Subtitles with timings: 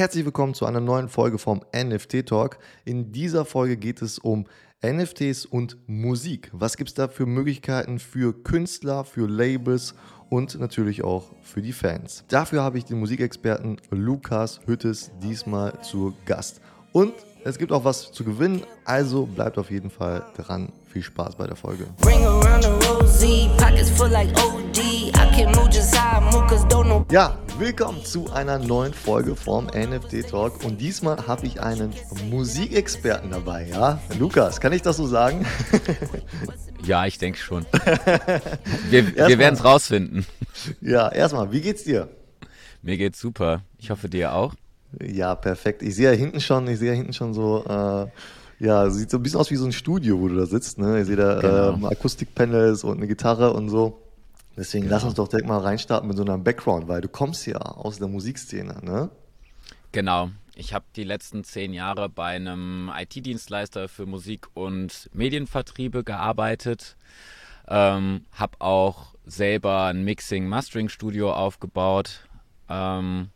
[0.00, 2.56] Herzlich willkommen zu einer neuen Folge vom NFT Talk.
[2.86, 4.46] In dieser Folge geht es um
[4.82, 6.48] NFTs und Musik.
[6.54, 9.94] Was gibt es da für Möglichkeiten für Künstler, für Labels
[10.30, 12.24] und natürlich auch für die Fans?
[12.28, 16.62] Dafür habe ich den Musikexperten Lukas Hüttes diesmal zu Gast.
[16.92, 17.12] Und
[17.44, 20.72] es gibt auch was zu gewinnen, also bleibt auf jeden Fall dran.
[20.90, 21.84] Viel Spaß bei der Folge.
[27.12, 31.92] Ja, willkommen zu einer neuen Folge vom NFT Talk und diesmal habe ich einen
[32.30, 34.00] Musikexperten dabei, ja?
[34.18, 35.44] Lukas, kann ich das so sagen?
[36.82, 37.66] Ja, ich denke schon.
[38.88, 40.24] Wir, wir werden es rausfinden.
[40.80, 42.08] Ja, erstmal, wie geht's dir?
[42.80, 43.60] Mir geht's super.
[43.76, 44.54] Ich hoffe dir auch.
[44.98, 45.82] Ja, perfekt.
[45.82, 48.06] Ich sehe ja hinten schon, ich sehe ja hinten schon so, äh,
[48.60, 50.78] ja, sieht so ein bisschen aus wie so ein Studio, wo du da sitzt.
[50.78, 51.00] Ne?
[51.00, 51.72] Ich sehe da genau.
[51.72, 54.02] ähm, Akustikpanels und eine Gitarre und so.
[54.56, 54.96] Deswegen genau.
[54.96, 57.98] lass uns doch direkt mal reinstarten mit so einem Background, weil du kommst ja aus
[57.98, 59.10] der Musikszene, ne?
[59.92, 60.30] Genau.
[60.54, 66.96] Ich habe die letzten zehn Jahre bei einem IT-Dienstleister für Musik und Medienvertriebe gearbeitet.
[67.66, 72.28] Ähm, habe auch selber ein Mixing-Mastering-Studio aufgebaut.
[72.68, 73.30] Ähm,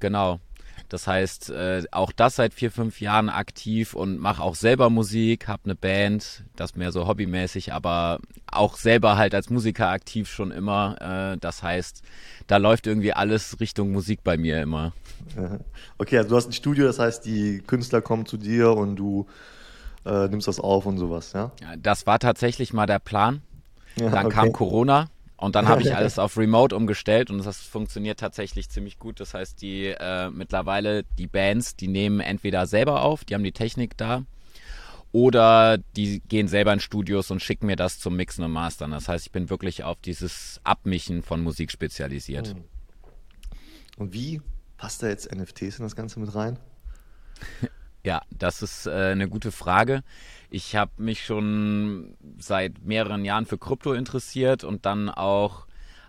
[0.00, 0.40] genau.
[0.88, 5.48] Das heißt, äh, auch das seit vier, fünf Jahren aktiv und mache auch selber Musik,
[5.48, 10.50] habe eine Band, das mehr so hobbymäßig, aber auch selber halt als Musiker aktiv schon
[10.50, 11.32] immer.
[11.34, 12.02] Äh, das heißt,
[12.46, 14.92] da läuft irgendwie alles Richtung Musik bei mir immer.
[15.98, 19.26] Okay, also du hast ein Studio, das heißt, die Künstler kommen zu dir und du
[20.04, 21.52] äh, nimmst das auf und sowas, ja?
[21.78, 23.40] Das war tatsächlich mal der Plan.
[23.98, 24.34] Ja, Dann okay.
[24.34, 28.98] kam Corona und dann habe ich alles auf Remote umgestellt und das funktioniert tatsächlich ziemlich
[28.98, 29.20] gut.
[29.20, 33.52] Das heißt, die äh, mittlerweile die Bands, die nehmen entweder selber auf, die haben die
[33.52, 34.24] Technik da,
[35.12, 38.90] oder die gehen selber in Studios und schicken mir das zum Mixen und Mastern.
[38.90, 42.48] Das heißt, ich bin wirklich auf dieses Abmischen von Musik spezialisiert.
[42.48, 42.64] Hm.
[43.96, 44.42] Und wie
[44.76, 46.58] passt da jetzt NFTs in das Ganze mit rein?
[48.06, 50.04] Ja, das ist äh, eine gute Frage.
[50.48, 55.66] Ich habe mich schon seit mehreren Jahren für Krypto interessiert und dann auch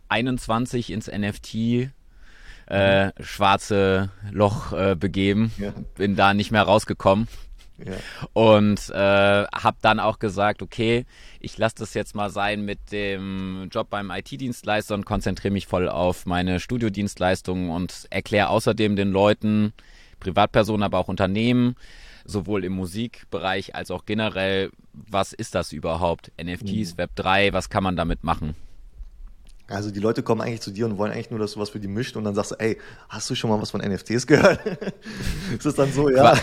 [0.07, 1.89] 21 ins NFT
[2.67, 5.51] äh, schwarze Loch äh, begeben.
[5.57, 5.73] Ja.
[5.95, 7.27] Bin da nicht mehr rausgekommen.
[7.83, 7.94] Ja.
[8.33, 11.07] Und äh, habe dann auch gesagt, okay,
[11.39, 15.89] ich lasse das jetzt mal sein mit dem Job beim IT-Dienstleister und konzentriere mich voll
[15.89, 19.73] auf meine Studiodienstleistungen und erkläre außerdem den Leuten,
[20.19, 21.75] Privatpersonen, aber auch Unternehmen,
[22.25, 26.31] sowohl im Musikbereich als auch generell, was ist das überhaupt?
[26.41, 26.97] NFTs, mhm.
[26.97, 28.56] Web 3, was kann man damit machen?
[29.69, 31.79] Also die Leute kommen eigentlich zu dir und wollen eigentlich nur, dass du was für
[31.79, 32.77] die mischt und dann sagst du, ey,
[33.09, 34.66] hast du schon mal was von NFTs gehört?
[35.53, 36.38] ist das dann so, ja?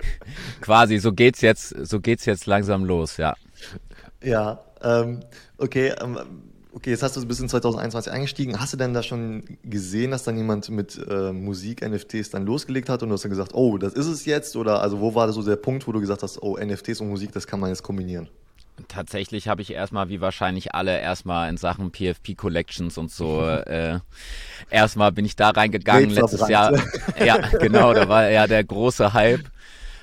[0.62, 3.34] Quasi, so geht's jetzt, so geht's jetzt langsam los, ja.
[4.22, 5.20] Ja, ähm,
[5.58, 6.18] okay, ähm,
[6.74, 8.60] okay, jetzt hast du ein bisschen 2021 eingestiegen.
[8.60, 13.02] Hast du denn da schon gesehen, dass dann jemand mit äh, Musik-NFTs dann losgelegt hat
[13.02, 14.56] und du hast dann gesagt, oh, das ist es jetzt?
[14.56, 17.32] Oder also wo war so der Punkt, wo du gesagt hast, oh, NFTs und Musik,
[17.32, 18.28] das kann man jetzt kombinieren?
[18.88, 23.98] Tatsächlich habe ich erstmal, wie wahrscheinlich alle, erstmal in Sachen PFP Collections und so, äh,
[24.70, 26.72] erstmal bin ich da reingegangen letztes Jahr.
[27.22, 29.44] Ja, genau, da war ja der große Hype.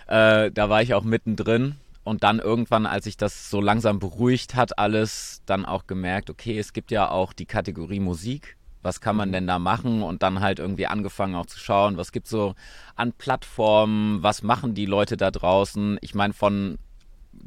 [0.08, 1.76] Äh, da war ich auch mittendrin.
[2.10, 6.58] Und dann irgendwann, als sich das so langsam beruhigt hat, alles, dann auch gemerkt, okay,
[6.58, 8.58] es gibt ja auch die Kategorie Musik.
[8.82, 9.34] Was kann man mhm.
[9.34, 10.02] denn da machen?
[10.02, 12.56] Und dann halt irgendwie angefangen auch zu schauen, was gibt so
[12.96, 16.00] an Plattformen, was machen die Leute da draußen?
[16.02, 16.80] Ich meine, von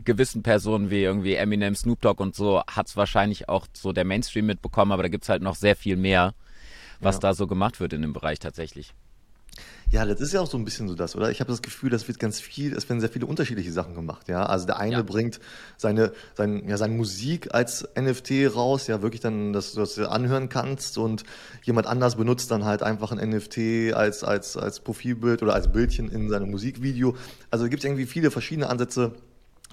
[0.04, 4.04] gewissen Personen wie irgendwie Eminem, Snoop Dogg und so hat es wahrscheinlich auch so der
[4.04, 6.34] Mainstream mitbekommen, aber da gibt es halt noch sehr viel mehr,
[7.00, 7.20] was ja.
[7.22, 8.94] da so gemacht wird in dem Bereich tatsächlich.
[9.92, 11.30] Ja, das ist ja auch so ein bisschen so das, oder?
[11.30, 14.26] Ich habe das Gefühl, das wird ganz viel, es werden sehr viele unterschiedliche Sachen gemacht,
[14.26, 14.46] ja.
[14.46, 15.02] Also der eine ja.
[15.02, 15.38] bringt
[15.76, 20.48] seine, sein, ja, seine Musik als NFT raus, ja, wirklich dann, dass du das anhören
[20.48, 21.24] kannst und
[21.62, 26.10] jemand anders benutzt dann halt einfach ein NFT als, als, als Profilbild oder als Bildchen
[26.10, 27.14] in seinem Musikvideo.
[27.50, 29.12] Also gibt es irgendwie viele verschiedene Ansätze,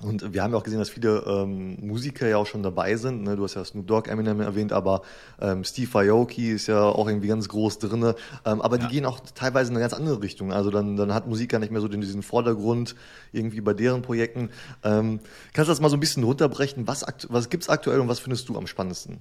[0.02, 3.24] und wir haben ja auch gesehen, dass viele ähm, Musiker ja auch schon dabei sind.
[3.24, 3.36] Ne?
[3.36, 5.02] Du hast ja Snoop Dogg, Eminem erwähnt, aber
[5.42, 8.14] ähm, Steve Aoki ist ja auch irgendwie ganz groß drin.
[8.46, 8.88] Ähm, aber ja.
[8.88, 10.54] die gehen auch teilweise in eine ganz andere Richtung.
[10.54, 12.96] Also dann, dann hat Musik gar nicht mehr so den, diesen Vordergrund
[13.32, 14.50] irgendwie bei deren Projekten.
[14.84, 15.20] Ähm,
[15.54, 16.88] kannst du das mal so ein bisschen runterbrechen?
[16.88, 19.20] Was, was gibt es aktuell und was findest du am spannendsten?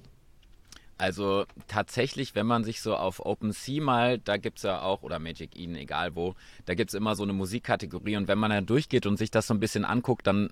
[0.99, 5.17] Also tatsächlich, wenn man sich so auf OpenSea mal, da gibt es ja auch, oder
[5.17, 8.59] Magic Eden, egal wo, da gibt es immer so eine Musikkategorie und wenn man da
[8.59, 10.49] durchgeht und sich das so ein bisschen anguckt, dann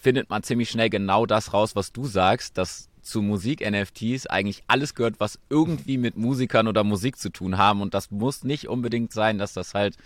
[0.00, 4.94] findet man ziemlich schnell genau das raus, was du sagst, dass zu Musik-NFTs eigentlich alles
[4.94, 7.80] gehört, was irgendwie mit Musikern oder Musik zu tun haben.
[7.80, 9.96] Und das muss nicht unbedingt sein, dass das halt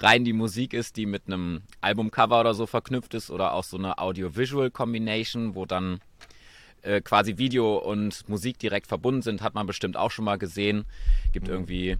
[0.00, 3.76] rein die Musik ist, die mit einem Albumcover oder so verknüpft ist oder auch so
[3.76, 6.00] eine Audio-Visual-Combination, wo dann
[6.82, 10.84] äh, quasi Video und Musik direkt verbunden sind, hat man bestimmt auch schon mal gesehen.
[11.32, 11.54] Gibt mhm.
[11.54, 11.96] irgendwie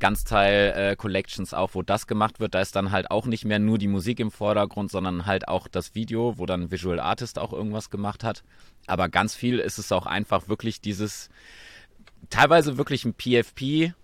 [0.00, 2.54] Ganzteil-Collections äh, auch, wo das gemacht wird.
[2.54, 5.68] Da ist dann halt auch nicht mehr nur die Musik im Vordergrund, sondern halt auch
[5.68, 8.42] das Video, wo dann Visual Artist auch irgendwas gemacht hat.
[8.86, 11.28] Aber ganz viel ist es auch einfach wirklich dieses,
[12.28, 13.94] teilweise wirklich ein PFP,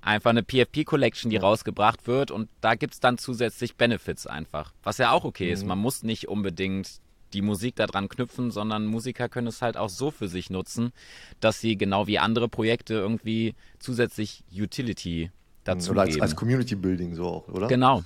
[0.00, 4.98] einfach eine PFP-Collection, die rausgebracht wird und da gibt es dann zusätzlich Benefits einfach, was
[4.98, 5.52] ja auch okay mhm.
[5.52, 5.66] ist.
[5.66, 7.00] Man muss nicht unbedingt
[7.34, 10.92] die Musik daran knüpfen, sondern Musiker können es halt auch so für sich nutzen,
[11.40, 15.30] dass sie genau wie andere Projekte irgendwie zusätzlich Utility
[15.64, 17.68] dazu oder als, als Community Building so auch, oder?
[17.68, 18.02] Genau.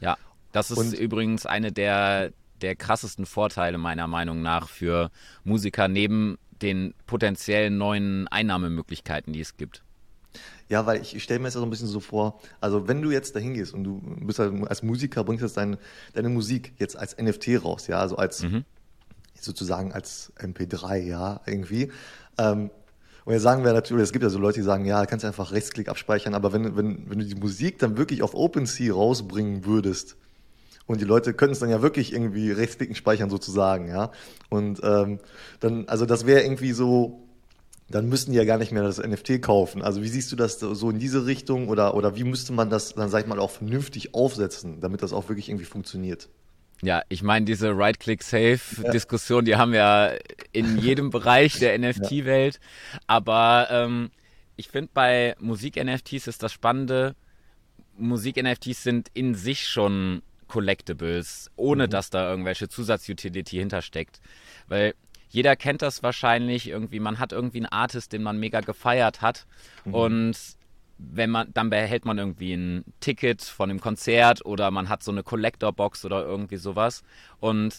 [0.00, 0.16] Ja,
[0.52, 2.32] das ist Und übrigens eine der
[2.62, 5.10] der krassesten Vorteile meiner Meinung nach für
[5.44, 9.82] Musiker neben den potenziellen neuen Einnahmemöglichkeiten, die es gibt.
[10.68, 13.10] Ja, weil ich, ich stelle mir jetzt so ein bisschen so vor, also wenn du
[13.10, 15.76] jetzt dahin gehst und du bist halt als Musiker, bringst jetzt dein,
[16.14, 18.64] deine Musik jetzt als NFT raus, ja, also als mhm.
[19.40, 21.92] sozusagen als MP3, ja, irgendwie.
[22.36, 22.70] Ähm,
[23.24, 25.52] und jetzt sagen wir natürlich, es gibt ja so Leute, die sagen, ja, kannst einfach
[25.52, 30.16] Rechtsklick abspeichern, aber wenn, wenn, wenn du die Musik dann wirklich auf OpenSea rausbringen würdest,
[30.86, 34.12] und die Leute können es dann ja wirklich irgendwie rechtsklicken speichern sozusagen, ja.
[34.48, 35.18] Und ähm,
[35.60, 37.25] dann, also das wäre irgendwie so,
[37.88, 39.82] dann müssten die ja gar nicht mehr das NFT kaufen.
[39.82, 42.94] Also wie siehst du das so in diese Richtung oder, oder wie müsste man das
[42.94, 46.28] dann, sag ich mal, auch vernünftig aufsetzen, damit das auch wirklich irgendwie funktioniert?
[46.82, 50.18] Ja, ich meine, diese Right-Click-Safe-Diskussion, die haben wir
[50.52, 52.60] in jedem Bereich der NFT-Welt.
[53.06, 54.10] Aber ähm,
[54.56, 57.14] ich finde, bei Musik-NFTs ist das Spannende,
[57.96, 61.90] Musik-NFTs sind in sich schon Collectibles, ohne mhm.
[61.90, 64.20] dass da irgendwelche Zusatzutility hintersteckt.
[64.68, 64.94] Weil
[65.36, 66.98] jeder kennt das wahrscheinlich irgendwie.
[66.98, 69.44] Man hat irgendwie einen Artist, den man mega gefeiert hat.
[69.84, 69.94] Mhm.
[69.94, 70.38] Und
[70.96, 75.12] wenn man, dann behält man irgendwie ein Ticket von dem Konzert oder man hat so
[75.12, 77.02] eine Collector-Box oder irgendwie sowas.
[77.38, 77.74] Und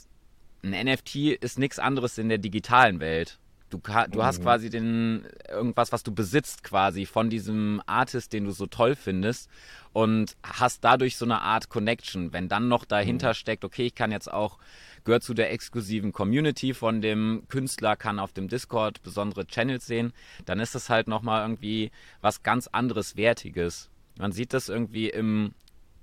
[0.62, 3.40] ein NFT ist nichts anderes in der digitalen Welt.
[3.72, 4.44] Du, du hast mhm.
[4.44, 9.50] quasi den irgendwas, was du besitzt quasi von diesem Artist, den du so toll findest
[9.94, 12.34] und hast dadurch so eine Art Connection.
[12.34, 13.34] Wenn dann noch dahinter mhm.
[13.34, 14.60] steckt, okay, ich kann jetzt auch
[15.04, 20.14] gehört zu der exklusiven Community von dem Künstler, kann auf dem Discord besondere Channels sehen,
[20.46, 21.92] dann ist das halt nochmal irgendwie
[22.22, 23.90] was ganz anderes Wertiges.
[24.18, 25.54] Man sieht das irgendwie im,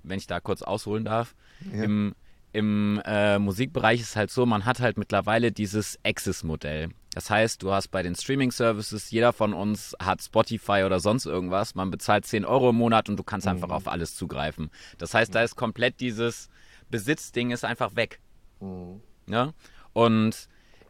[0.03, 1.35] wenn ich da kurz ausholen darf,
[1.71, 1.83] ja.
[1.83, 2.15] im,
[2.53, 6.89] im äh, Musikbereich ist halt so, man hat halt mittlerweile dieses Access-Modell.
[7.13, 11.75] Das heißt, du hast bei den Streaming-Services, jeder von uns hat Spotify oder sonst irgendwas,
[11.75, 13.53] man bezahlt 10 Euro im Monat und du kannst mhm.
[13.53, 14.69] einfach auf alles zugreifen.
[14.97, 16.49] Das heißt, da ist komplett dieses
[16.89, 18.19] Besitzding ist einfach weg.
[18.59, 19.01] Mhm.
[19.27, 19.53] Ja?
[19.93, 20.47] Und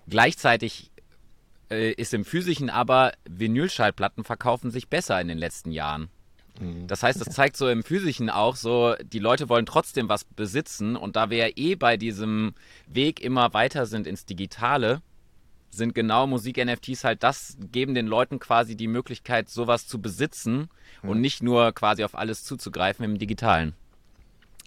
[0.08, 0.92] gleichzeitig
[1.70, 6.10] äh, ist im physischen aber Vinylschallplatten verkaufen sich besser in den letzten Jahren.
[6.60, 6.88] Mhm.
[6.88, 10.96] Das heißt, das zeigt so im physischen auch so, die Leute wollen trotzdem was besitzen
[10.96, 12.54] und da wir ja eh bei diesem
[12.88, 15.02] Weg immer weiter sind ins Digitale,
[15.72, 20.70] sind genau Musik-NFTs halt das, geben den Leuten quasi die Möglichkeit, sowas zu besitzen
[21.04, 21.10] mhm.
[21.10, 23.74] und nicht nur quasi auf alles zuzugreifen im Digitalen.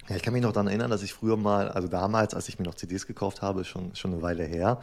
[0.08, 2.58] Ja, ich kann mich noch daran erinnern, dass ich früher mal, also damals, als ich
[2.58, 4.80] mir noch CDs gekauft habe, schon, schon eine Weile her,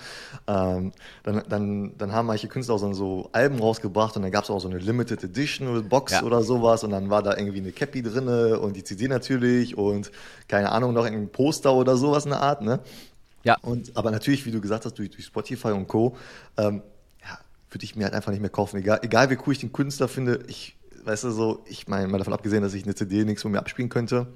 [0.47, 0.91] ähm,
[1.23, 4.51] dann, dann, dann haben manche Künstler auch so, so Alben rausgebracht und dann gab es
[4.51, 6.23] auch so eine Limited Edition Box ja.
[6.23, 10.11] oder sowas und dann war da irgendwie eine Cappy drinne und die CD natürlich und
[10.47, 12.79] keine Ahnung, noch ein Poster oder sowas in der Art, ne?
[13.43, 13.57] Ja.
[13.61, 16.15] Und, aber natürlich, wie du gesagt hast, durch, durch Spotify und Co.,
[16.57, 16.81] ähm,
[17.21, 17.37] ja,
[17.69, 18.77] würde ich mir halt einfach nicht mehr kaufen.
[18.77, 22.17] Egal, egal wie cool ich den Künstler finde, ich, weißt du, so, ich meine, mal
[22.17, 24.27] davon abgesehen, dass ich eine CD nichts von mir abspielen könnte,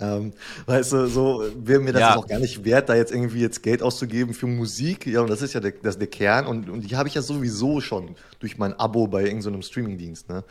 [0.00, 0.32] ähm,
[0.66, 2.16] weißt du, so wäre mir das ja.
[2.16, 5.06] auch gar nicht wert, da jetzt irgendwie jetzt Geld auszugeben für Musik.
[5.06, 6.46] Ja, und das ist ja der, das der Kern.
[6.46, 10.28] Und, und die habe ich ja sowieso schon durch mein Abo bei irgendeinem so Streamingdienst.
[10.28, 10.44] Ne?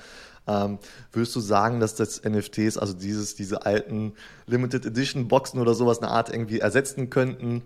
[0.48, 0.80] Ähm,
[1.12, 4.14] würdest du sagen, dass das NFTs, also dieses, diese alten
[4.48, 7.62] Limited Edition Boxen oder sowas, eine Art irgendwie ersetzen könnten?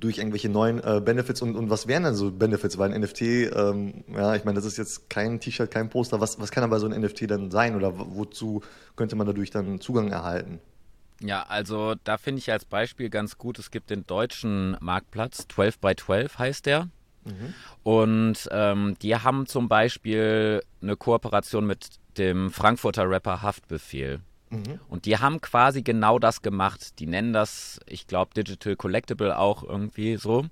[0.00, 2.76] durch irgendwelche neuen äh, Benefits und, und was wären dann so Benefits?
[2.76, 6.20] Weil ein NFT, ähm, ja, ich meine, das ist jetzt kein T-Shirt, kein Poster.
[6.20, 8.60] Was, was kann aber so ein NFT dann sein oder wozu
[8.96, 10.60] könnte man dadurch dann Zugang erhalten?
[11.24, 15.78] Ja, also da finde ich als Beispiel ganz gut, es gibt den deutschen Marktplatz, 12
[15.78, 16.88] by 12 heißt der.
[17.24, 17.54] Mhm.
[17.82, 21.88] Und ähm, die haben zum Beispiel eine Kooperation mit
[22.18, 24.20] dem Frankfurter Rapper Haftbefehl.
[24.54, 24.80] Mhm.
[24.88, 26.98] Und die haben quasi genau das gemacht.
[26.98, 30.42] Die nennen das, ich glaube, Digital Collectible auch irgendwie so.
[30.42, 30.50] Mhm.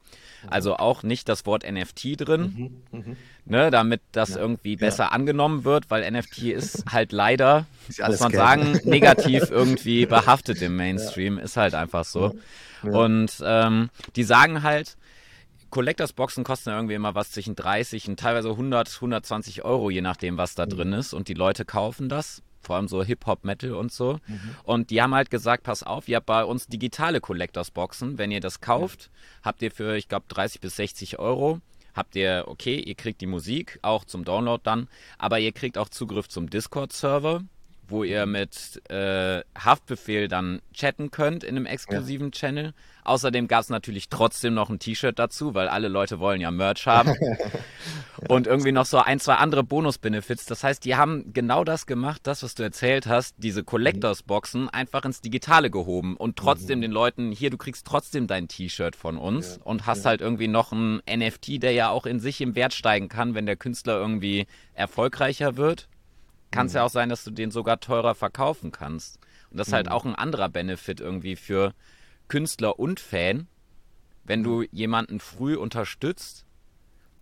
[0.49, 2.99] Also auch nicht das Wort NFT drin, mhm.
[2.99, 3.17] mhm.
[3.45, 4.37] ne, damit das ja.
[4.39, 5.11] irgendwie besser ja.
[5.11, 7.67] angenommen wird, weil NFT ist halt leider,
[8.07, 11.39] muss man sagen, negativ irgendwie behaftet im Mainstream.
[11.39, 11.45] Ja.
[11.45, 12.35] Ist halt einfach so.
[12.83, 14.97] Und ähm, die sagen halt,
[15.71, 20.37] Collectors Boxen kosten irgendwie immer was zwischen 30 und teilweise 100, 120 Euro, je nachdem,
[20.37, 20.71] was da mhm.
[20.71, 21.15] drin ist.
[21.15, 24.19] Und die Leute kaufen das vor allem so Hip-Hop, Metal und so.
[24.27, 24.57] Mhm.
[24.65, 28.19] Und die haben halt gesagt, pass auf, ihr habt bei uns digitale Collectors Boxen.
[28.19, 29.47] Wenn ihr das kauft, ja.
[29.47, 31.61] habt ihr für, ich glaube, 30 bis 60 Euro,
[31.95, 34.89] habt ihr, okay, ihr kriegt die Musik, auch zum Download dann,
[35.19, 37.43] aber ihr kriegt auch Zugriff zum Discord-Server
[37.89, 42.33] wo ihr mit äh, Haftbefehl dann chatten könnt in einem exklusiven ja.
[42.33, 42.75] Channel.
[43.05, 46.87] Außerdem gab es natürlich trotzdem noch ein T-Shirt dazu, weil alle Leute wollen ja Merch
[46.87, 47.15] haben.
[47.21, 47.37] ja.
[48.29, 50.47] Und irgendwie noch so ein, zwei andere Bonus-Benefits.
[50.47, 55.05] Das heißt, die haben genau das gemacht, das, was du erzählt hast, diese Collectors-Boxen einfach
[55.05, 56.83] ins Digitale gehoben und trotzdem mhm.
[56.83, 59.63] den Leuten, hier, du kriegst trotzdem dein T-Shirt von uns ja.
[59.65, 63.09] und hast halt irgendwie noch ein NFT, der ja auch in sich im Wert steigen
[63.09, 65.89] kann, wenn der Künstler irgendwie erfolgreicher wird
[66.53, 66.77] kann es mhm.
[66.77, 69.19] ja auch sein, dass du den sogar teurer verkaufen kannst.
[69.51, 69.93] Und das ist halt mhm.
[69.93, 71.75] auch ein anderer Benefit irgendwie für
[72.29, 73.49] Künstler und Fan,
[74.25, 76.47] wenn du jemanden früh unterstützt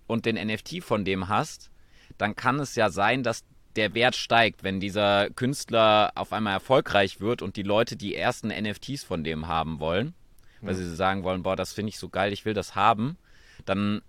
[0.06, 1.70] und den NFT von dem hast,
[2.18, 3.44] dann kann es ja sein, dass
[3.76, 8.48] der Wert steigt, wenn dieser Künstler auf einmal erfolgreich wird und die Leute die ersten
[8.48, 10.14] NFTs von dem haben wollen,
[10.60, 13.16] weil sie sagen wollen, boah, das finde ich so geil, ich will das haben,
[13.64, 14.02] dann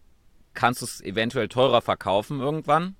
[0.53, 2.95] kannst du es eventuell teurer verkaufen irgendwann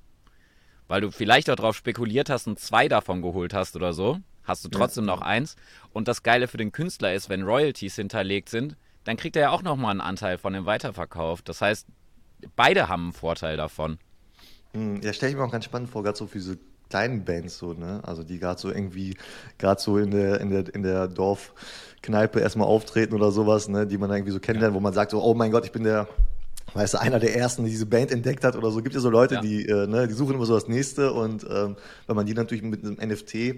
[0.91, 4.65] weil du vielleicht auch darauf spekuliert hast und zwei davon geholt hast oder so, hast
[4.65, 5.15] du trotzdem ja.
[5.15, 5.55] noch eins.
[5.93, 9.49] Und das Geile für den Künstler ist, wenn Royalties hinterlegt sind, dann kriegt er ja
[9.51, 11.43] auch nochmal einen Anteil von dem Weiterverkauf.
[11.43, 11.87] Das heißt,
[12.57, 13.99] beide haben einen Vorteil davon.
[14.73, 16.57] Hm, ja, stelle ich mir auch ganz spannend vor, gerade so für diese
[16.89, 18.01] kleinen Bands so, ne?
[18.03, 19.15] Also die gerade so irgendwie,
[19.59, 23.97] gerade so in der, in der, in der Dorfkneipe erstmal auftreten oder sowas, ne, die
[23.97, 24.75] man irgendwie so kennenlernt, ja.
[24.75, 26.09] wo man sagt so, oh mein Gott, ich bin der
[26.73, 28.81] weißt du, einer der ersten, die diese Band entdeckt hat oder so.
[28.81, 29.41] Gibt ja so Leute, ja.
[29.41, 31.75] die, äh, ne, die suchen immer so das nächste und ähm,
[32.07, 33.55] wenn man die natürlich mit einem NFT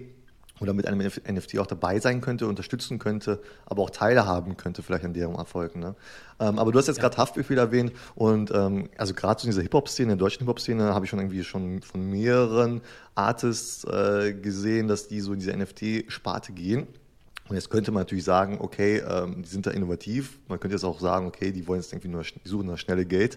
[0.60, 5.04] oder mit einem NFT auch dabei sein könnte, unterstützen könnte, aber auch teilhaben könnte vielleicht
[5.04, 5.74] an deren Erfolg.
[5.74, 5.96] Ne?
[6.38, 7.02] Ähm, aber du hast jetzt ja.
[7.02, 11.10] gerade Haftbefehl erwähnt und ähm, also gerade in dieser Hip-Hop-Szene, der deutschen Hip-Hop-Szene, habe ich
[11.10, 12.82] schon irgendwie schon von mehreren
[13.14, 16.86] Artists äh, gesehen, dass die so in diese NFT-Sparte gehen.
[17.48, 20.38] Und jetzt könnte man natürlich sagen, okay, ähm, die sind da innovativ.
[20.48, 23.04] Man könnte jetzt auch sagen, okay, die wollen jetzt irgendwie nur, die suchen das schnelle
[23.04, 23.36] Geld.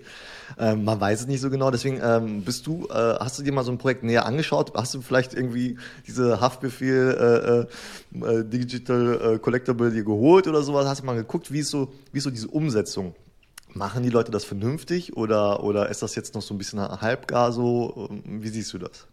[0.57, 1.71] Ähm, man weiß es nicht so genau.
[1.71, 4.71] Deswegen ähm, bist du, äh, hast du dir mal so ein Projekt näher angeschaut?
[4.75, 7.67] Hast du vielleicht irgendwie diese Haftbefehl
[8.15, 10.87] äh, äh, Digital äh, Collectible dir geholt oder sowas?
[10.87, 13.13] Hast du mal geguckt, wie ist so, wie ist so diese Umsetzung?
[13.73, 17.51] Machen die Leute das vernünftig oder, oder ist das jetzt noch so ein bisschen halbgar
[17.51, 18.09] so?
[18.23, 19.05] Wie siehst du das?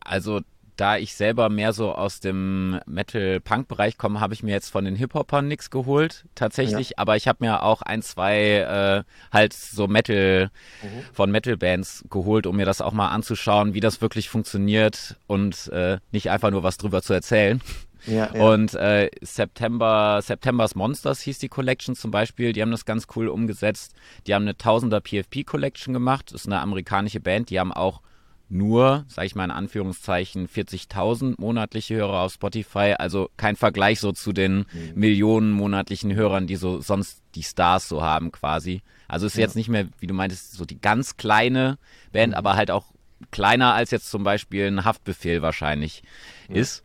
[0.00, 0.40] Also
[0.76, 4.96] da ich selber mehr so aus dem Metal-Punk-Bereich komme, habe ich mir jetzt von den
[4.96, 6.90] Hip-Hopern nichts geholt, tatsächlich.
[6.90, 6.94] Ja.
[6.98, 10.50] Aber ich habe mir auch ein, zwei äh, halt so Metal
[10.82, 10.88] mhm.
[11.12, 15.98] von Metal-Bands geholt, um mir das auch mal anzuschauen, wie das wirklich funktioniert und äh,
[16.10, 17.60] nicht einfach nur was drüber zu erzählen.
[18.06, 18.46] Ja, ja.
[18.46, 22.52] Und äh, September, September's Monsters hieß die Collection zum Beispiel.
[22.52, 23.94] Die haben das ganz cool umgesetzt.
[24.26, 26.32] Die haben eine Tausender PFP Collection gemacht.
[26.32, 27.50] Das ist eine amerikanische Band.
[27.50, 28.00] Die haben auch
[28.48, 32.94] nur, sage ich mal in Anführungszeichen, 40.000 monatliche Hörer auf Spotify.
[32.98, 34.92] Also kein Vergleich so zu den mhm.
[34.94, 38.82] Millionen monatlichen Hörern, die so sonst die Stars so haben quasi.
[39.08, 39.42] Also ist ja.
[39.42, 41.78] jetzt nicht mehr, wie du meintest, so die ganz kleine
[42.12, 42.38] Band, mhm.
[42.38, 42.86] aber halt auch
[43.30, 46.02] kleiner als jetzt zum Beispiel ein Haftbefehl wahrscheinlich
[46.48, 46.56] ja.
[46.56, 46.84] ist.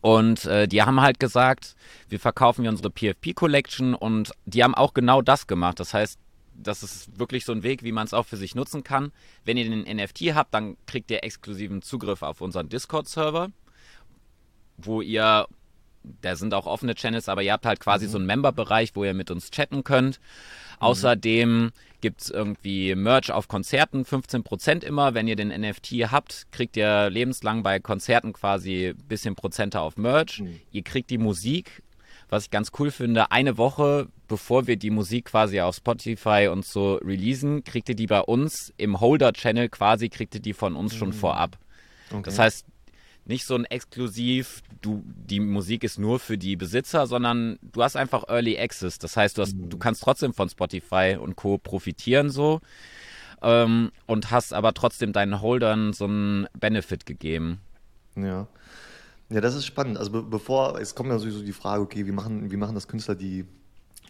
[0.00, 1.74] Und äh, die haben halt gesagt,
[2.08, 5.80] wir verkaufen hier unsere PFP Collection und die haben auch genau das gemacht.
[5.80, 6.18] Das heißt,
[6.58, 9.12] das ist wirklich so ein Weg, wie man es auch für sich nutzen kann.
[9.44, 13.50] Wenn ihr den NFT habt, dann kriegt ihr exklusiven Zugriff auf unseren Discord-Server,
[14.76, 15.46] wo ihr,
[16.02, 18.10] da sind auch offene Channels, aber ihr habt halt quasi mhm.
[18.10, 20.18] so einen Member-Bereich, wo ihr mit uns chatten könnt.
[20.18, 20.82] Mhm.
[20.82, 25.14] Außerdem gibt es irgendwie Merch auf Konzerten, 15% immer.
[25.14, 29.96] Wenn ihr den NFT habt, kriegt ihr lebenslang bei Konzerten quasi ein bisschen Prozente auf
[29.96, 30.40] Merch.
[30.40, 30.60] Mhm.
[30.72, 31.82] Ihr kriegt die Musik
[32.28, 36.64] was ich ganz cool finde, eine Woche bevor wir die Musik quasi auf Spotify und
[36.64, 40.94] so releasen, kriegt ihr die bei uns im Holder-Channel quasi, kriegt ihr die von uns
[40.94, 41.14] schon mhm.
[41.14, 41.58] vorab.
[42.10, 42.22] Okay.
[42.22, 42.66] Das heißt,
[43.24, 47.96] nicht so ein exklusiv, du, die Musik ist nur für die Besitzer, sondern du hast
[47.96, 48.98] einfach Early Access.
[48.98, 49.70] Das heißt, du, hast, mhm.
[49.70, 51.58] du kannst trotzdem von Spotify und Co.
[51.58, 52.60] profitieren so
[53.42, 57.60] ähm, und hast aber trotzdem deinen Holdern so einen Benefit gegeben.
[58.14, 58.46] Ja.
[59.30, 59.98] Ja, das ist spannend.
[59.98, 62.88] Also be bevor, es kommt ja sowieso die Frage, okay, wie machen, wie machen das
[62.88, 63.44] Künstler, die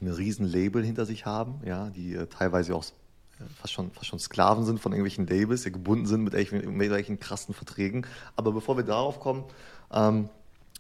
[0.00, 4.06] ein riesen Label hinter sich haben, ja, die äh, teilweise auch äh, fast schon, fast
[4.06, 8.06] schon Sklaven sind von irgendwelchen Labels, die gebunden sind mit irgendwelchen, irgendwelchen krassen Verträgen.
[8.36, 9.44] Aber bevor wir darauf kommen,
[9.92, 10.28] ähm,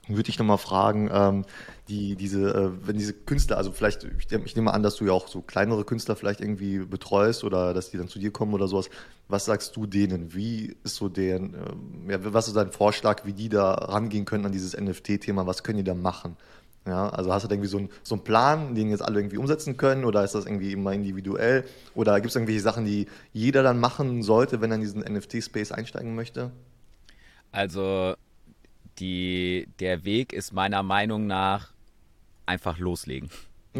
[0.08, 1.44] würde ich nochmal fragen, ähm,
[1.88, 5.12] die, diese, äh, wenn diese Künstler, also vielleicht, ich, ich, nehme an, dass du ja
[5.12, 8.68] auch so kleinere Künstler vielleicht irgendwie betreust oder dass die dann zu dir kommen oder
[8.68, 8.90] sowas.
[9.28, 10.34] Was sagst du denen?
[10.34, 14.46] Wie ist so deren, äh, ja, was ist dein Vorschlag, wie die da rangehen können
[14.46, 15.46] an dieses NFT-Thema?
[15.46, 16.36] Was können die da machen?
[16.86, 19.36] Ja, also hast du da irgendwie so einen, so einen Plan, den jetzt alle irgendwie
[19.36, 21.64] umsetzen können oder ist das irgendwie immer individuell?
[21.94, 25.72] Oder gibt es irgendwelche Sachen, die jeder dann machen sollte, wenn er in diesen NFT-Space
[25.72, 26.50] einsteigen möchte?
[27.52, 28.14] Also
[28.98, 31.72] die, der Weg ist meiner Meinung nach
[32.46, 33.30] einfach loslegen.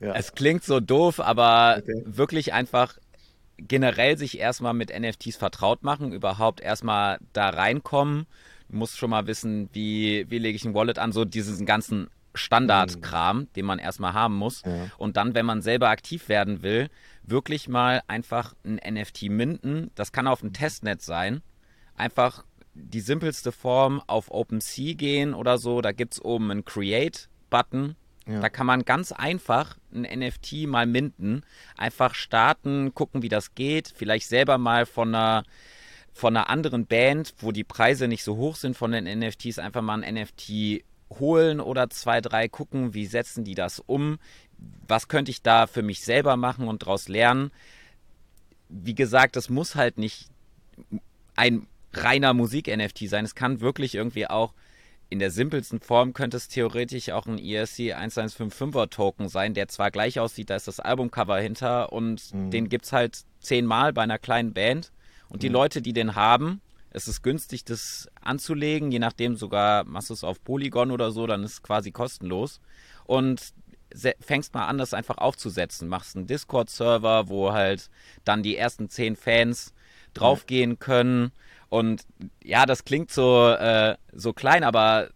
[0.00, 0.12] ja.
[0.14, 2.02] Es klingt so doof, aber okay.
[2.04, 2.98] wirklich einfach
[3.56, 8.26] generell sich erstmal mit NFTs vertraut machen, überhaupt erstmal da reinkommen.
[8.68, 13.38] muss schon mal wissen, wie, wie lege ich ein Wallet an, so diesen ganzen Standardkram,
[13.38, 13.52] mhm.
[13.54, 14.62] den man erstmal haben muss.
[14.64, 14.86] Ja.
[14.98, 16.88] Und dann, wenn man selber aktiv werden will,
[17.22, 19.90] wirklich mal einfach ein NFT minden.
[19.94, 21.42] Das kann auf ein Testnet sein.
[21.96, 25.80] Einfach die simpelste Form auf OpenSea gehen oder so.
[25.80, 27.96] Da gibt es oben einen Create-Button.
[28.26, 28.40] Ja.
[28.40, 31.42] Da kann man ganz einfach ein NFT mal minden.
[31.76, 33.92] Einfach starten, gucken, wie das geht.
[33.94, 35.44] Vielleicht selber mal von einer
[36.12, 39.80] von einer anderen Band, wo die Preise nicht so hoch sind von den NFTs, einfach
[39.80, 40.82] mal ein NFT
[41.18, 44.18] holen oder zwei, drei gucken, wie setzen die das um,
[44.86, 47.50] was könnte ich da für mich selber machen und daraus lernen.
[48.68, 50.28] Wie gesagt, es muss halt nicht
[51.36, 53.24] ein reiner Musik-NFT sein.
[53.24, 54.54] Es kann wirklich irgendwie auch
[55.10, 59.90] in der simpelsten Form könnte es theoretisch auch ein ESC 1155er Token sein, der zwar
[59.90, 62.52] gleich aussieht, da ist das Albumcover hinter und mhm.
[62.52, 64.92] den gibt es halt zehnmal bei einer kleinen Band.
[65.28, 65.54] Und die mhm.
[65.54, 70.24] Leute, die den haben, es ist günstig, das anzulegen, je nachdem sogar machst du es
[70.24, 72.60] auf Polygon oder so, dann ist es quasi kostenlos.
[73.04, 73.52] Und
[74.20, 75.88] fängst mal an, das einfach aufzusetzen.
[75.88, 77.90] Machst einen Discord-Server, wo halt
[78.24, 79.74] dann die ersten zehn Fans
[80.14, 81.32] draufgehen können.
[81.70, 82.02] Und
[82.44, 85.08] ja, das klingt so, äh, so klein, aber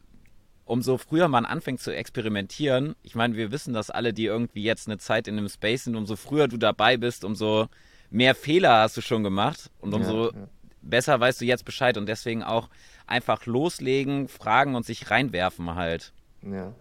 [0.65, 4.89] umso früher man anfängt zu experimentieren, ich meine, wir wissen das alle, die irgendwie jetzt
[4.89, 7.67] eine Zeit in einem Space sind, umso früher du dabei bist, umso
[8.09, 10.49] mehr Fehler hast du schon gemacht und umso ja, ja
[10.85, 12.69] besser weißt du jetzt Bescheid und deswegen auch
[13.07, 16.13] einfach loslegen, fragen und sich reinwerfen halt.
[16.43, 16.73] Ja.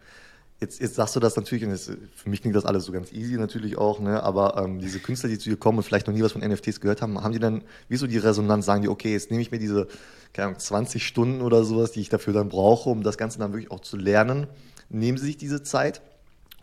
[0.59, 3.11] Jetzt, jetzt sagst du das natürlich, und jetzt, für mich klingt das alles so ganz
[3.11, 4.23] easy natürlich auch, ne?
[4.23, 6.79] aber ähm, diese Künstler, die zu dir kommen und vielleicht noch nie was von NFTs
[6.79, 9.51] gehört haben, haben die dann, wie so die Resonanz, sagen die, okay, jetzt nehme ich
[9.51, 9.87] mir diese,
[10.31, 13.51] keine Ahnung, 20 Stunden oder sowas, die ich dafür dann brauche, um das Ganze dann
[13.51, 14.47] wirklich auch zu lernen.
[14.89, 16.01] Nehmen sie sich diese Zeit?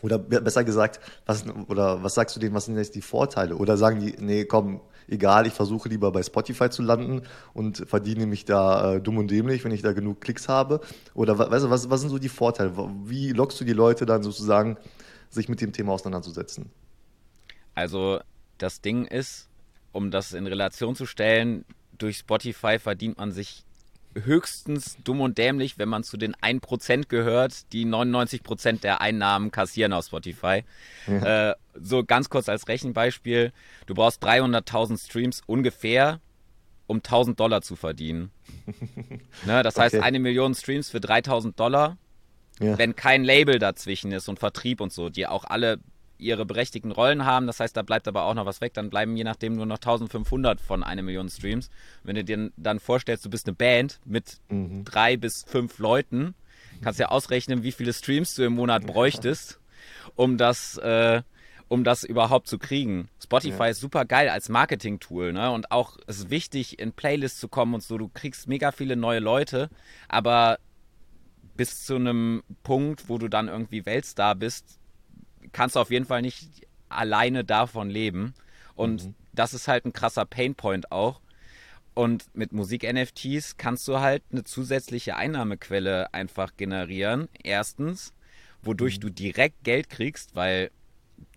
[0.03, 3.57] Oder besser gesagt, was, oder was sagst du denen, was sind jetzt die Vorteile?
[3.57, 4.81] Oder sagen die, nee, komm,
[5.11, 9.31] egal, ich versuche lieber bei Spotify zu landen und verdiene mich da äh, dumm und
[9.31, 10.81] dämlich, wenn ich da genug Klicks habe?
[11.15, 12.73] Oder weißt du, was, was sind so die Vorteile?
[13.05, 14.77] Wie lockst du die Leute dann sozusagen,
[15.29, 16.71] sich mit dem Thema auseinanderzusetzen?
[17.75, 18.21] Also
[18.59, 19.49] das Ding ist,
[19.93, 21.65] um das in Relation zu stellen,
[21.99, 23.65] durch Spotify verdient man sich
[24.15, 29.93] höchstens dumm und dämlich, wenn man zu den 1% gehört, die 99% der Einnahmen kassieren
[29.93, 30.65] auf Spotify.
[31.07, 31.51] Ja.
[31.51, 33.53] Äh, so ganz kurz als Rechenbeispiel,
[33.87, 36.21] du brauchst 300.000 Streams ungefähr,
[36.87, 38.33] um 1000 Dollar zu verdienen.
[39.47, 41.97] ne, das heißt, eine Million Streams für 3000 Dollar,
[42.59, 42.77] ja.
[42.79, 45.79] wenn kein Label dazwischen ist und Vertrieb und so, die auch alle
[46.21, 47.47] ihre berechtigten Rollen haben.
[47.47, 48.75] Das heißt, da bleibt aber auch noch was weg.
[48.75, 51.71] Dann bleiben je nachdem nur noch 1500 von einer Million Streams.
[52.05, 54.85] Wenn du dir dann vorstellst, du bist eine Band mit mhm.
[54.85, 56.35] drei bis fünf Leuten,
[56.83, 59.61] kannst ja ausrechnen, wie viele Streams du im Monat bräuchtest,
[60.15, 61.23] um das, äh,
[61.69, 63.09] um das überhaupt zu kriegen.
[63.23, 63.69] Spotify ja.
[63.69, 65.51] ist super geil als Marketing-Tool, ne?
[65.51, 67.99] Und auch es ist wichtig, in Playlists zu kommen und so.
[67.99, 69.71] Du kriegst mega viele neue Leute,
[70.09, 70.59] aber
[71.57, 74.80] bis zu einem Punkt, wo du dann irgendwie Weltstar bist,
[75.53, 78.35] kannst du auf jeden Fall nicht alleine davon leben.
[78.75, 79.15] Und mhm.
[79.33, 81.21] das ist halt ein krasser Painpoint auch.
[81.95, 87.29] Und mit Musik-NFTs kannst du halt eine zusätzliche Einnahmequelle einfach generieren.
[87.43, 88.15] Erstens,
[88.63, 89.01] wodurch mhm.
[89.01, 90.71] du direkt Geld kriegst, weil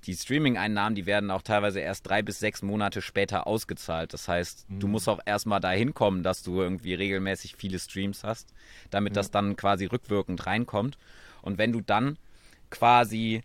[0.05, 4.13] die Streaming-Einnahmen, die werden auch teilweise erst drei bis sechs Monate später ausgezahlt.
[4.13, 4.79] Das heißt, mhm.
[4.79, 8.53] du musst auch erstmal dahin kommen, dass du irgendwie regelmäßig viele Streams hast,
[8.89, 9.15] damit ja.
[9.15, 10.97] das dann quasi rückwirkend reinkommt.
[11.41, 12.17] Und wenn du dann
[12.69, 13.43] quasi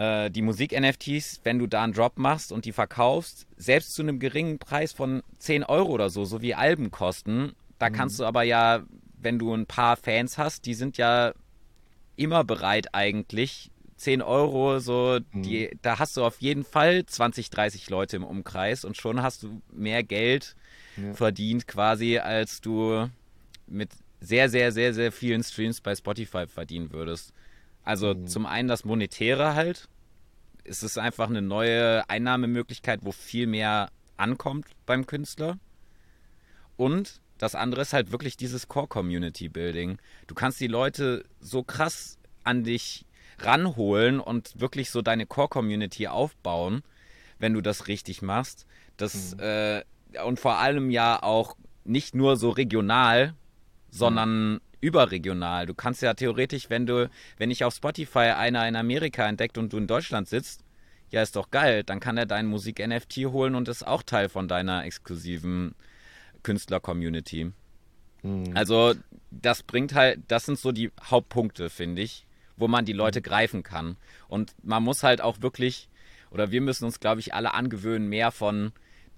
[0.00, 4.18] äh, die Musik-NFTs, wenn du da einen Drop machst und die verkaufst, selbst zu einem
[4.18, 7.94] geringen Preis von 10 Euro oder so, so wie Alben kosten, da mhm.
[7.94, 8.82] kannst du aber ja,
[9.18, 11.34] wenn du ein paar Fans hast, die sind ja
[12.16, 15.42] immer bereit eigentlich, 10 Euro, so, mhm.
[15.42, 19.42] die, da hast du auf jeden Fall 20, 30 Leute im Umkreis und schon hast
[19.42, 20.56] du mehr Geld
[20.96, 21.12] ja.
[21.12, 23.10] verdient quasi, als du
[23.66, 27.34] mit sehr, sehr, sehr, sehr vielen Streams bei Spotify verdienen würdest.
[27.84, 28.26] Also mhm.
[28.26, 29.88] zum einen das Monetäre halt.
[30.64, 35.58] Es ist einfach eine neue Einnahmemöglichkeit, wo viel mehr ankommt beim Künstler.
[36.76, 39.98] Und das andere ist halt wirklich dieses Core-Community-Building.
[40.26, 43.06] Du kannst die Leute so krass an dich
[43.38, 46.82] ranholen und wirklich so deine Core-Community aufbauen,
[47.38, 48.66] wenn du das richtig machst.
[48.98, 49.40] Das, mhm.
[49.40, 49.84] äh,
[50.24, 53.34] und vor allem ja auch nicht nur so regional,
[53.90, 55.66] sondern mhm überregional.
[55.66, 59.72] Du kannst ja theoretisch, wenn du, wenn ich auf Spotify einer in Amerika entdeckt und
[59.72, 60.64] du in Deutschland sitzt,
[61.10, 64.46] ja, ist doch geil, dann kann er deinen Musik-NFT holen und ist auch Teil von
[64.46, 65.74] deiner exklusiven
[66.42, 67.52] Künstler-Community.
[68.22, 68.52] Mhm.
[68.54, 68.94] Also,
[69.30, 73.24] das bringt halt, das sind so die Hauptpunkte, finde ich, wo man die Leute mhm.
[73.24, 73.96] greifen kann.
[74.28, 75.88] Und man muss halt auch wirklich,
[76.30, 78.72] oder wir müssen uns, glaube ich, alle angewöhnen, mehr von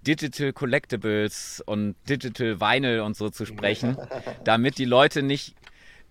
[0.06, 3.96] Digital Collectibles und Digital Vinyl und so zu sprechen,
[4.44, 5.54] damit die Leute nicht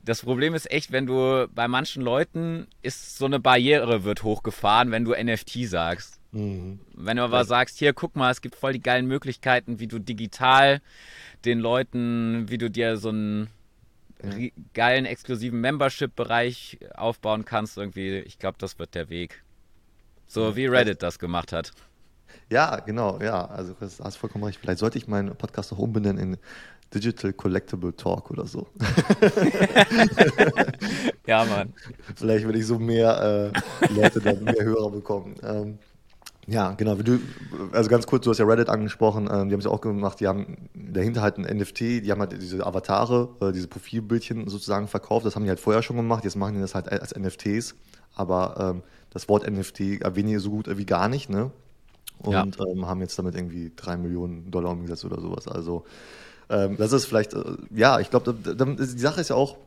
[0.03, 4.91] das Problem ist echt, wenn du bei manchen Leuten ist so eine Barriere wird hochgefahren,
[4.91, 6.19] wenn du NFT sagst.
[6.31, 6.79] Mhm.
[6.93, 9.99] Wenn du aber sagst, hier guck mal, es gibt voll die geilen Möglichkeiten, wie du
[9.99, 10.81] digital
[11.45, 13.49] den Leuten, wie du dir so einen
[14.23, 14.49] ja.
[14.73, 19.43] geilen exklusiven Membership-Bereich aufbauen kannst, irgendwie, ich glaube, das wird der Weg.
[20.27, 21.73] So wie Reddit das gemacht hat.
[22.51, 23.45] Ja, genau, ja.
[23.45, 24.59] Also du hast vollkommen recht.
[24.59, 26.37] Vielleicht sollte ich meinen Podcast auch umbenennen in
[26.93, 28.67] Digital Collectible Talk oder so.
[31.25, 31.73] ja, Mann.
[32.15, 35.35] Vielleicht will ich so mehr äh, Leute, dann mehr Hörer bekommen.
[35.43, 35.77] Ähm,
[36.45, 36.97] ja, genau.
[37.71, 40.19] Also ganz kurz, du hast ja Reddit angesprochen, ähm, die haben es ja auch gemacht,
[40.19, 44.89] die haben dahinter halt ein NFT, die haben halt diese Avatare, äh, diese Profilbildchen sozusagen
[44.89, 47.75] verkauft, das haben die halt vorher schon gemacht, jetzt machen die das halt als NFTs,
[48.15, 51.51] aber ähm, das Wort NFT erwähnen die so gut wie gar nicht, ne?
[52.21, 52.65] Und ja.
[52.65, 55.47] ähm, haben jetzt damit irgendwie drei Millionen Dollar umgesetzt oder sowas.
[55.47, 55.85] Also
[56.49, 59.57] ähm, das ist vielleicht, äh, ja, ich glaube, die Sache ist ja auch,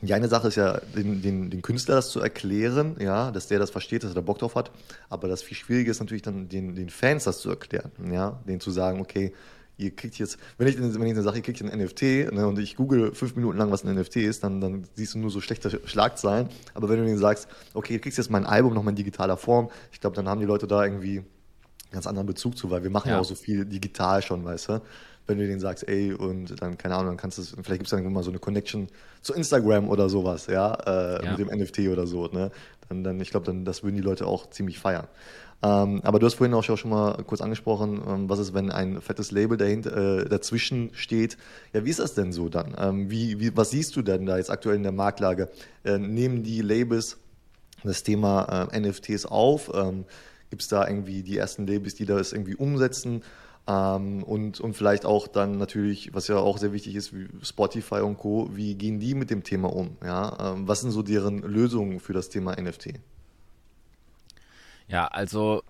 [0.00, 3.58] die eine Sache ist ja, den, den, den Künstler das zu erklären, ja, dass der
[3.58, 4.70] das versteht, dass er da Bock drauf hat.
[5.10, 8.60] Aber das viel Schwierige ist natürlich dann, den, den Fans das zu erklären, ja, denen
[8.60, 9.34] zu sagen, okay,
[9.76, 12.58] ihr kriegt jetzt, wenn ich, wenn ich eine Sache, ihr kriegt ein NFT ne, und
[12.58, 15.40] ich google fünf Minuten lang, was ein NFT ist, dann, dann siehst du nur so
[15.40, 16.48] schlechte Schlagzeilen.
[16.74, 19.70] Aber wenn du denen sagst, okay, ihr kriegst jetzt mein Album nochmal in digitaler Form,
[19.92, 21.24] ich glaube, dann haben die Leute da irgendwie
[21.90, 24.68] ganz anderen Bezug zu, weil wir machen ja, ja auch so viel digital schon, weißt
[24.68, 24.80] du
[25.30, 27.90] wenn du denen sagst, ey, und dann, keine Ahnung, dann kannst du, vielleicht gibt es
[27.90, 28.88] dann immer so eine Connection
[29.22, 31.30] zu Instagram oder sowas, ja, äh, ja.
[31.30, 32.50] mit dem NFT oder so, ne?
[32.88, 35.06] Dann, dann ich glaube, dann, das würden die Leute auch ziemlich feiern.
[35.62, 39.00] Ähm, aber du hast vorhin auch schon mal kurz angesprochen, ähm, was ist, wenn ein
[39.00, 41.36] fettes Label dahinter, äh, dazwischen steht.
[41.72, 42.74] Ja, wie ist das denn so dann?
[42.78, 45.48] Ähm, wie, wie, was siehst du denn da jetzt aktuell in der Marktlage?
[45.84, 47.18] Äh, nehmen die Labels
[47.84, 49.70] das Thema äh, NFTs auf?
[50.50, 53.22] Gibt es da irgendwie die ersten Labels, die das irgendwie umsetzen?
[53.66, 58.18] Ähm, und, und vielleicht auch dann natürlich, was ja auch sehr wichtig ist, Spotify und
[58.18, 59.96] Co., wie gehen die mit dem Thema um?
[60.02, 60.54] Ja?
[60.54, 62.94] Ähm, was sind so deren Lösungen für das Thema NFT?
[64.88, 65.62] Ja, also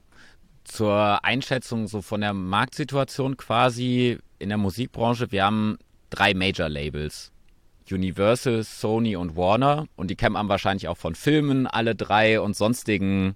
[0.64, 7.32] zur Einschätzung so von der Marktsituation quasi in der Musikbranche, wir haben drei Major-Labels.
[7.90, 9.86] Universal, Sony und Warner.
[9.96, 13.34] Und die kennen man wahrscheinlich auch von Filmen, alle drei und sonstigen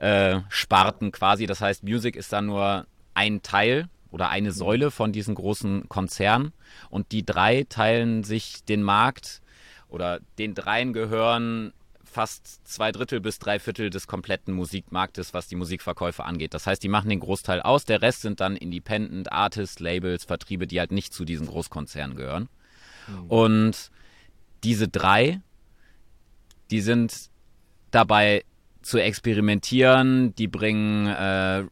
[0.00, 1.46] äh, Sparten quasi.
[1.46, 6.52] Das heißt, Music ist da nur ein Teil oder eine Säule von diesen großen Konzernen
[6.88, 9.42] und die drei teilen sich den Markt
[9.88, 11.72] oder den dreien gehören
[12.04, 16.54] fast zwei Drittel bis drei Viertel des kompletten Musikmarktes, was die Musikverkäufe angeht.
[16.54, 20.66] Das heißt, die machen den Großteil aus, der Rest sind dann Independent Artists, Labels, Vertriebe,
[20.66, 22.48] die halt nicht zu diesen Großkonzernen gehören.
[23.06, 23.30] Mhm.
[23.30, 23.90] Und
[24.64, 25.40] diese drei,
[26.70, 27.30] die sind
[27.90, 28.44] dabei
[28.88, 31.64] zu experimentieren, die bringen äh,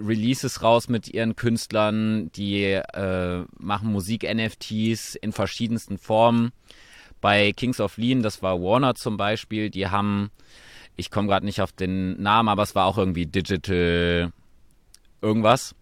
[0.00, 6.52] Releases raus mit ihren Künstlern, die äh, machen Musik-NFTs in verschiedensten Formen.
[7.20, 10.30] Bei Kings of Lean, das war Warner zum Beispiel, die haben,
[10.96, 14.32] ich komme gerade nicht auf den Namen, aber es war auch irgendwie Digital
[15.22, 15.74] irgendwas.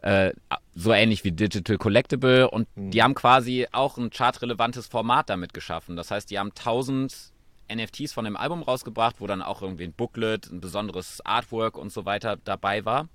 [0.00, 0.32] Äh,
[0.74, 2.90] so ähnlich wie Digital Collectible und mhm.
[2.90, 5.94] die haben quasi auch ein chartrelevantes Format damit geschaffen.
[5.94, 7.32] Das heißt, die haben 1000
[7.72, 11.92] NFTs von dem Album rausgebracht, wo dann auch irgendwie ein Booklet, ein besonderes Artwork und
[11.92, 13.08] so weiter dabei war.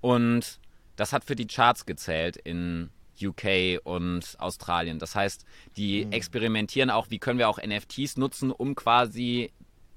[0.00, 0.60] Und
[0.96, 2.90] das hat für die Charts gezählt in
[3.20, 4.98] UK und Australien.
[4.98, 5.44] Das heißt,
[5.76, 6.12] die mhm.
[6.12, 9.52] experimentieren auch, wie können wir auch NFTs nutzen, um quasi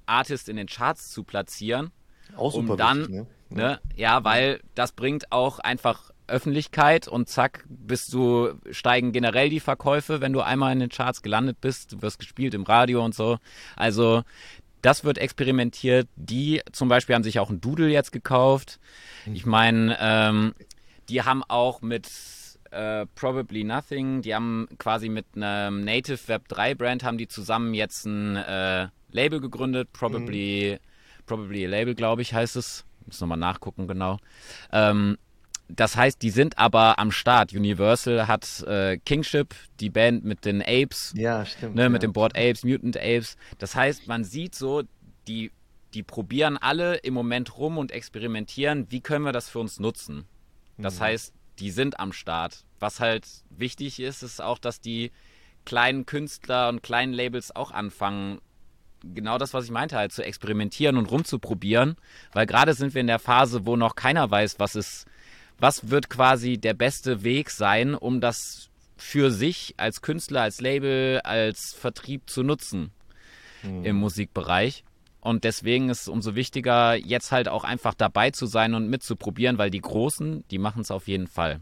[0.06, 1.90] Artists in den Charts zu platzieren.
[2.36, 3.62] Auch super um dann, wichtig, ne?
[3.62, 3.80] ne?
[3.96, 10.20] ja, weil das bringt auch einfach Öffentlichkeit und zack, bist du, steigen generell die Verkäufe,
[10.20, 13.38] wenn du einmal in den Charts gelandet bist, du wirst gespielt im Radio und so.
[13.76, 14.22] Also
[14.82, 16.08] das wird experimentiert.
[16.16, 18.78] Die zum Beispiel haben sich auch ein Doodle jetzt gekauft.
[19.32, 20.54] Ich meine, ähm,
[21.08, 22.08] die haben auch mit
[22.70, 27.74] äh, Probably Nothing, die haben quasi mit einem Native Web 3 Brand, haben die zusammen
[27.74, 29.92] jetzt ein äh, Label gegründet.
[29.92, 31.26] Probably, mhm.
[31.26, 32.84] Probably a Label, glaube ich, heißt es.
[33.06, 34.18] Muss nochmal nachgucken, genau.
[34.72, 35.16] Ähm,
[35.68, 37.52] das heißt, die sind aber am Start.
[37.52, 41.12] Universal hat äh, Kingship, die Band mit den Apes.
[41.16, 41.74] Ja, stimmt.
[41.74, 41.88] Ne, ja.
[41.88, 43.36] Mit dem Board Apes, Mutant Apes.
[43.58, 44.84] Das heißt, man sieht so,
[45.26, 45.50] die,
[45.94, 50.26] die probieren alle im Moment rum und experimentieren, wie können wir das für uns nutzen.
[50.78, 51.04] Das mhm.
[51.04, 52.64] heißt, die sind am Start.
[52.78, 55.10] Was halt wichtig ist, ist auch, dass die
[55.64, 58.40] kleinen Künstler und kleinen Labels auch anfangen,
[59.02, 61.96] genau das, was ich meinte, halt zu experimentieren und rumzuprobieren.
[62.32, 65.06] Weil gerade sind wir in der Phase, wo noch keiner weiß, was ist
[65.58, 71.20] was wird quasi der beste Weg sein, um das für sich als Künstler, als Label,
[71.20, 72.90] als Vertrieb zu nutzen
[73.62, 73.84] mhm.
[73.84, 74.84] im Musikbereich.
[75.20, 79.58] Und deswegen ist es umso wichtiger, jetzt halt auch einfach dabei zu sein und mitzuprobieren,
[79.58, 81.60] weil die Großen, die machen es auf jeden Fall.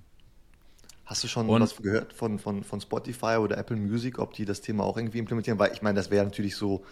[1.07, 4.45] Hast du schon und, was gehört von, von, von Spotify oder Apple Music, ob die
[4.45, 5.59] das Thema auch irgendwie implementieren?
[5.59, 6.85] Weil ich meine, das wäre natürlich so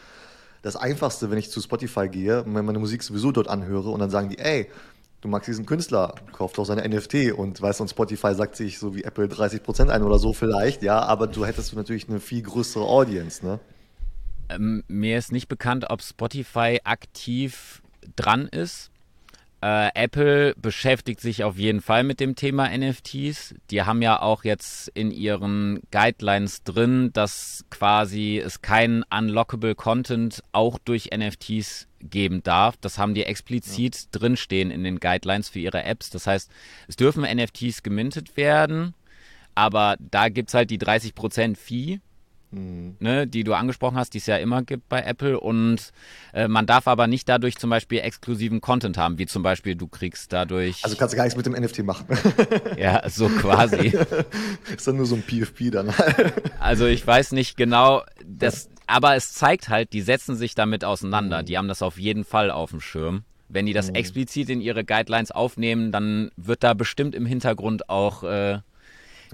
[0.63, 4.11] das Einfachste, wenn ich zu Spotify gehe und meine Musik sowieso dort anhöre und dann
[4.11, 4.71] sagen die, ey,
[5.23, 8.95] du magst diesen Künstler, kauf doch seine NFT und weißt du, Spotify sagt sich so
[8.95, 12.43] wie Apple 30% ein oder so vielleicht, ja, aber du hättest du natürlich eine viel
[12.43, 13.59] größere Audience, ne?
[14.51, 17.83] Ähm, mir ist nicht bekannt, ob Spotify aktiv
[18.17, 18.91] dran ist.
[19.63, 23.55] Äh, Apple beschäftigt sich auf jeden Fall mit dem Thema NFTs.
[23.71, 30.43] Die haben ja auch jetzt in ihren Guidelines drin, dass quasi es keinen unlockable Content
[30.51, 32.77] auch durch NFTs geben darf.
[32.79, 34.19] Das haben die explizit ja.
[34.19, 36.11] drinstehen in den Guidelines für ihre Apps.
[36.11, 36.51] Das heißt,
[36.89, 38.95] es dürfen NFTs gemintet werden,
[39.55, 42.01] aber da gibt es halt die 30% Fee
[42.53, 42.97] Mhm.
[43.01, 45.41] Ne, die du angesprochen hast, die es ja immer gibt bei Apple.
[45.41, 45.91] Und
[46.35, 49.89] äh, man darf aber nicht dadurch zum Beispiel exklusiven Content haben, wie zum Beispiel du
[49.89, 50.85] kriegst dadurch.
[50.85, 52.07] Also kannst du gar nichts mit dem NFT machen.
[52.77, 53.97] ja, so quasi.
[54.77, 55.95] Ist dann nur so ein PFP dann.
[56.61, 61.41] also ich weiß nicht genau, das, aber es zeigt halt, die setzen sich damit auseinander.
[61.41, 61.47] Mhm.
[61.47, 63.25] Die haben das auf jeden Fall auf dem Schirm.
[63.49, 63.95] Wenn die das mhm.
[63.95, 68.63] explizit in ihre Guidelines aufnehmen, dann wird da bestimmt im Hintergrund auch äh, ja.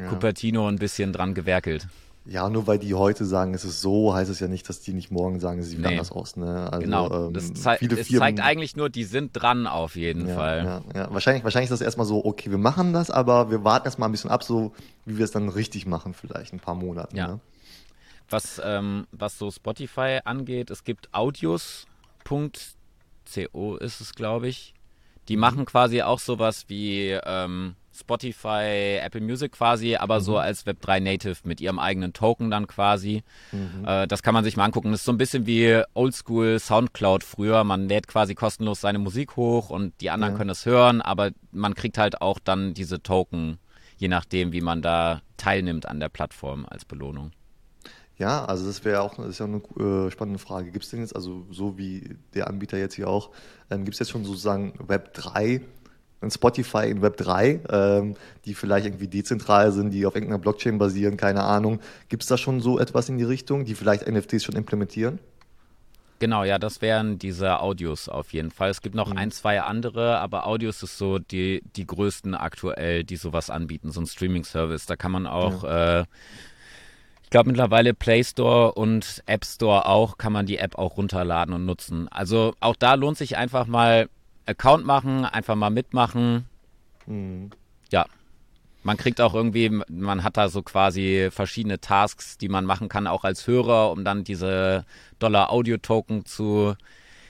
[0.08, 1.88] Cupertino ein bisschen dran gewerkelt.
[2.30, 4.92] Ja, nur weil die heute sagen, es ist so, heißt es ja nicht, dass die
[4.92, 5.86] nicht morgen sagen, es sieht nee.
[5.86, 6.36] anders aus.
[6.36, 6.70] Ne?
[6.70, 9.96] Also, genau, das ähm, zei viele es Firmen, zeigt eigentlich nur, die sind dran auf
[9.96, 10.64] jeden ja, Fall.
[10.64, 11.08] Ja, ja.
[11.10, 14.12] Wahrscheinlich, wahrscheinlich ist das erstmal so, okay, wir machen das, aber wir warten erstmal ein
[14.12, 14.72] bisschen ab, so
[15.06, 17.16] wie wir es dann richtig machen, vielleicht ein paar Monate.
[17.16, 17.28] Ja.
[17.28, 17.40] Ne?
[18.28, 21.86] Was, ähm, was so Spotify angeht, es gibt audios.co
[23.76, 24.74] ist es, glaube ich.
[25.28, 25.40] Die mhm.
[25.40, 30.24] machen quasi auch sowas wie ähm, Spotify, Apple Music quasi, aber mhm.
[30.24, 33.22] so als Web3 Native mit ihrem eigenen Token dann quasi.
[33.52, 33.84] Mhm.
[33.86, 34.90] Äh, das kann man sich mal angucken.
[34.90, 37.64] Das ist so ein bisschen wie Oldschool Soundcloud früher.
[37.64, 40.38] Man lädt quasi kostenlos seine Musik hoch und die anderen ja.
[40.38, 43.58] können es hören, aber man kriegt halt auch dann diese Token,
[43.96, 47.32] je nachdem, wie man da teilnimmt an der Plattform als Belohnung.
[48.18, 50.72] Ja, also das wäre auch das ist ja eine äh, spannende Frage.
[50.72, 53.30] Gibt es denn jetzt, also so wie der Anbieter jetzt hier auch,
[53.70, 55.60] ähm, gibt es jetzt schon sozusagen Web 3
[56.20, 60.78] in Spotify in Web 3, ähm, die vielleicht irgendwie dezentral sind, die auf irgendeiner Blockchain
[60.78, 61.80] basieren, keine Ahnung.
[62.08, 65.20] Gibt es da schon so etwas in die Richtung, die vielleicht NFTs schon implementieren?
[66.20, 68.70] Genau, ja, das wären diese Audios auf jeden Fall.
[68.70, 69.18] Es gibt noch mhm.
[69.18, 74.00] ein, zwei andere, aber Audios ist so die, die größten aktuell, die sowas anbieten, so
[74.00, 74.86] ein Streaming-Service.
[74.86, 76.00] Da kann man auch, ja.
[76.00, 76.04] äh,
[77.22, 81.54] ich glaube mittlerweile Play Store und App Store auch, kann man die App auch runterladen
[81.54, 82.08] und nutzen.
[82.08, 84.08] Also auch da lohnt sich einfach mal
[84.48, 86.46] Account machen, einfach mal mitmachen.
[87.06, 87.50] Mhm.
[87.90, 88.06] Ja.
[88.82, 93.06] Man kriegt auch irgendwie, man hat da so quasi verschiedene Tasks, die man machen kann,
[93.06, 94.84] auch als Hörer, um dann diese
[95.18, 96.74] Dollar-Audio-Token zu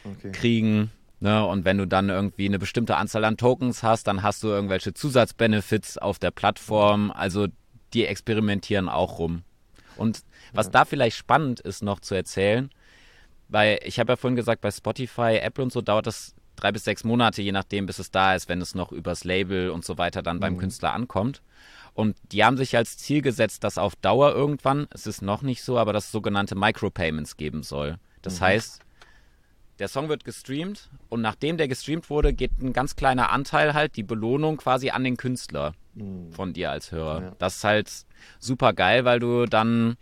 [0.05, 0.31] okay.
[0.33, 0.91] kriegen.
[1.21, 1.45] Ne?
[1.45, 4.95] Und wenn du dann irgendwie eine bestimmte Anzahl an Tokens hast, dann hast du irgendwelche
[4.95, 7.11] Zusatzbenefits auf der Plattform.
[7.11, 7.49] Also
[7.93, 9.43] die experimentieren auch rum.
[9.97, 10.73] Und was ja.
[10.73, 12.71] da vielleicht spannend ist noch zu erzählen,
[13.49, 16.85] weil ich habe ja vorhin gesagt, bei Spotify, Apple und so dauert das drei bis
[16.85, 19.99] sechs Monate, je nachdem, bis es da ist, wenn es noch übers Label und so
[19.99, 20.41] weiter dann mhm.
[20.41, 21.43] beim Künstler ankommt.
[21.95, 25.63] Und die haben sich als Ziel gesetzt, dass auf Dauer irgendwann, es ist noch nicht
[25.63, 27.99] so, aber dass es sogenannte Micropayments geben soll.
[28.23, 28.45] Das mhm.
[28.45, 28.81] heißt,
[29.79, 33.97] der Song wird gestreamt und nachdem der gestreamt wurde, geht ein ganz kleiner Anteil halt,
[33.97, 36.33] die Belohnung quasi an den Künstler mhm.
[36.33, 37.23] von dir als Hörer.
[37.23, 37.33] Ja.
[37.39, 37.91] Das ist halt
[38.39, 39.97] super geil, weil du dann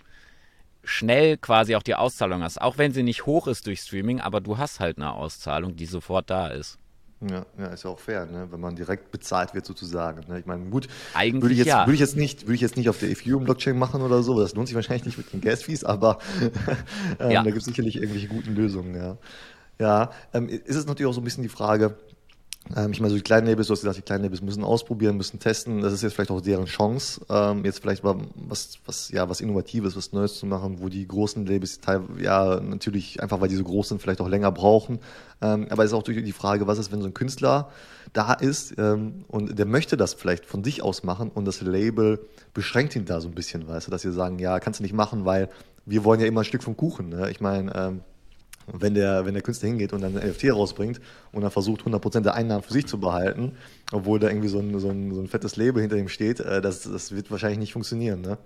[0.87, 2.61] schnell quasi auch die Auszahlung hast.
[2.61, 5.87] Auch wenn sie nicht hoch ist durch Streaming, aber du hast halt eine Auszahlung, die
[5.87, 6.79] sofort da ist.
[7.21, 8.47] Ja, ja, ist ja auch fair, ne?
[8.51, 10.29] wenn man direkt bezahlt wird sozusagen.
[10.29, 10.39] Ne?
[10.39, 11.87] Ich meine, gut, Eigentlich würde ich, jetzt, ja.
[11.87, 14.55] würde, ich jetzt nicht, würde ich jetzt nicht auf der Ethereum-Blockchain machen oder so, das
[14.55, 16.19] lohnt sich wahrscheinlich nicht mit den Gas-Fees, aber
[17.19, 17.43] ähm, ja.
[17.43, 18.95] da gibt es sicherlich irgendwelche guten Lösungen.
[18.95, 19.17] Ja,
[19.79, 21.97] ja ähm, ist es natürlich auch so ein bisschen die Frage,
[22.75, 25.17] ähm, ich meine, so die kleinen Labels, du hast gesagt, die kleinen Labels müssen ausprobieren,
[25.17, 25.83] müssen testen.
[25.83, 29.41] Das ist jetzt vielleicht auch deren Chance, ähm, jetzt vielleicht mal was, was, ja, was
[29.41, 31.81] Innovatives, was Neues zu machen, wo die großen Labels
[32.19, 34.99] ja natürlich einfach, weil die so groß sind, vielleicht auch länger brauchen.
[35.41, 37.71] Ähm, aber es ist auch die Frage, was ist, wenn so ein Künstler
[38.13, 42.21] da ist ähm, und der möchte das vielleicht von sich aus machen und das Label
[42.55, 44.95] beschränkt ihn da so ein bisschen, weißt du, dass sie sagen, ja, kannst du nicht
[44.95, 45.51] machen, weil
[45.85, 47.11] wir wollen ja immer ein Stück vom Kuchen.
[47.11, 47.31] Ne?
[47.31, 48.01] Ich meine, ähm,
[48.73, 51.01] wenn der, wenn der Künstler hingeht und dann ein NFT rausbringt
[51.33, 53.57] und dann versucht, 100% der Einnahmen für sich zu behalten,
[53.93, 56.61] obwohl da irgendwie so ein, so ein, so ein fettes Label hinter ihm steht, äh,
[56.61, 58.39] das, das wird wahrscheinlich nicht funktionieren, ne?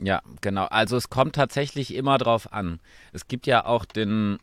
[0.00, 0.66] Ja, genau.
[0.66, 2.78] Also es kommt tatsächlich immer drauf an.
[3.12, 4.38] Es gibt ja auch den,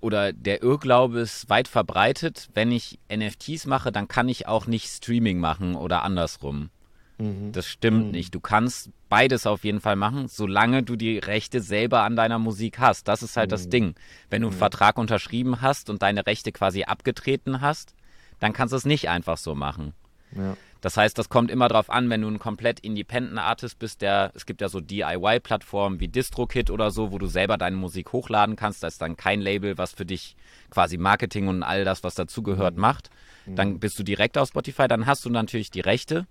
[0.00, 4.88] oder der Irrglaube ist weit verbreitet, wenn ich NFTs mache, dann kann ich auch nicht
[4.88, 6.70] Streaming machen oder andersrum.
[7.20, 7.52] Mhm.
[7.52, 8.10] Das stimmt mhm.
[8.12, 8.34] nicht.
[8.34, 12.78] Du kannst beides auf jeden Fall machen, solange du die Rechte selber an deiner Musik
[12.78, 13.08] hast.
[13.08, 13.52] Das ist halt mhm.
[13.52, 13.94] das Ding.
[14.30, 17.94] Wenn du einen Vertrag unterschrieben hast und deine Rechte quasi abgetreten hast,
[18.38, 19.92] dann kannst du es nicht einfach so machen.
[20.34, 20.56] Ja.
[20.80, 24.32] Das heißt, das kommt immer darauf an, wenn du ein komplett Independent Artist bist, der,
[24.34, 28.56] es gibt ja so DIY-Plattformen wie DistroKit oder so, wo du selber deine Musik hochladen
[28.56, 28.82] kannst.
[28.82, 30.36] Da ist dann kein Label, was für dich
[30.70, 32.80] quasi Marketing und all das, was dazugehört, mhm.
[32.80, 33.10] macht.
[33.46, 36.26] Dann bist du direkt auf Spotify, dann hast du natürlich die Rechte.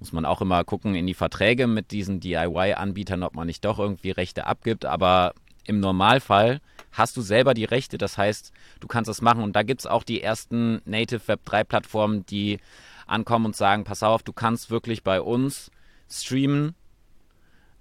[0.00, 3.78] Muss man auch immer gucken in die Verträge mit diesen DIY-Anbietern, ob man nicht doch
[3.78, 4.84] irgendwie Rechte abgibt.
[4.84, 5.34] Aber
[5.64, 6.60] im Normalfall
[6.92, 7.98] hast du selber die Rechte.
[7.98, 9.42] Das heißt, du kannst es machen.
[9.42, 12.58] Und da gibt es auch die ersten Native Web 3-Plattformen, die
[13.06, 15.70] ankommen und sagen, pass auf, du kannst wirklich bei uns
[16.08, 16.74] streamen.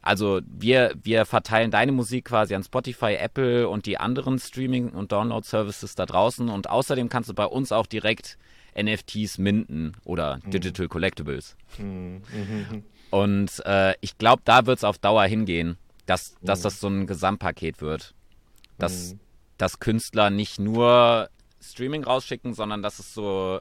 [0.01, 5.11] Also wir, wir verteilen deine Musik quasi an Spotify, Apple und die anderen Streaming- und
[5.11, 6.49] Download-Services da draußen.
[6.49, 8.37] Und außerdem kannst du bei uns auch direkt
[8.81, 10.51] NFTs minden oder mhm.
[10.51, 11.55] Digital Collectibles.
[11.77, 12.21] Mhm.
[12.33, 12.83] Mhm.
[13.09, 16.63] Und äh, ich glaube, da wird es auf Dauer hingehen, dass, dass mhm.
[16.63, 18.13] das so ein Gesamtpaket wird.
[18.77, 19.19] Dass, mhm.
[19.57, 21.29] dass Künstler nicht nur
[21.61, 23.59] Streaming rausschicken, sondern dass es so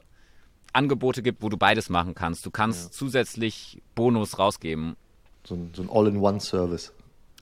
[0.73, 2.45] Angebote gibt, wo du beides machen kannst.
[2.45, 2.91] Du kannst ja.
[2.91, 4.95] zusätzlich Bonus rausgeben.
[5.43, 6.93] So ein, so ein All-in-One-Service.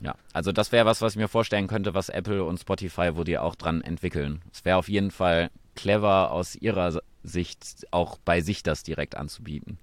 [0.01, 3.23] Ja, also das wäre was, was ich mir vorstellen könnte, was Apple und Spotify, wo
[3.23, 4.41] die auch dran entwickeln.
[4.53, 9.77] Es wäre auf jeden Fall clever aus ihrer Sicht, auch bei sich das direkt anzubieten.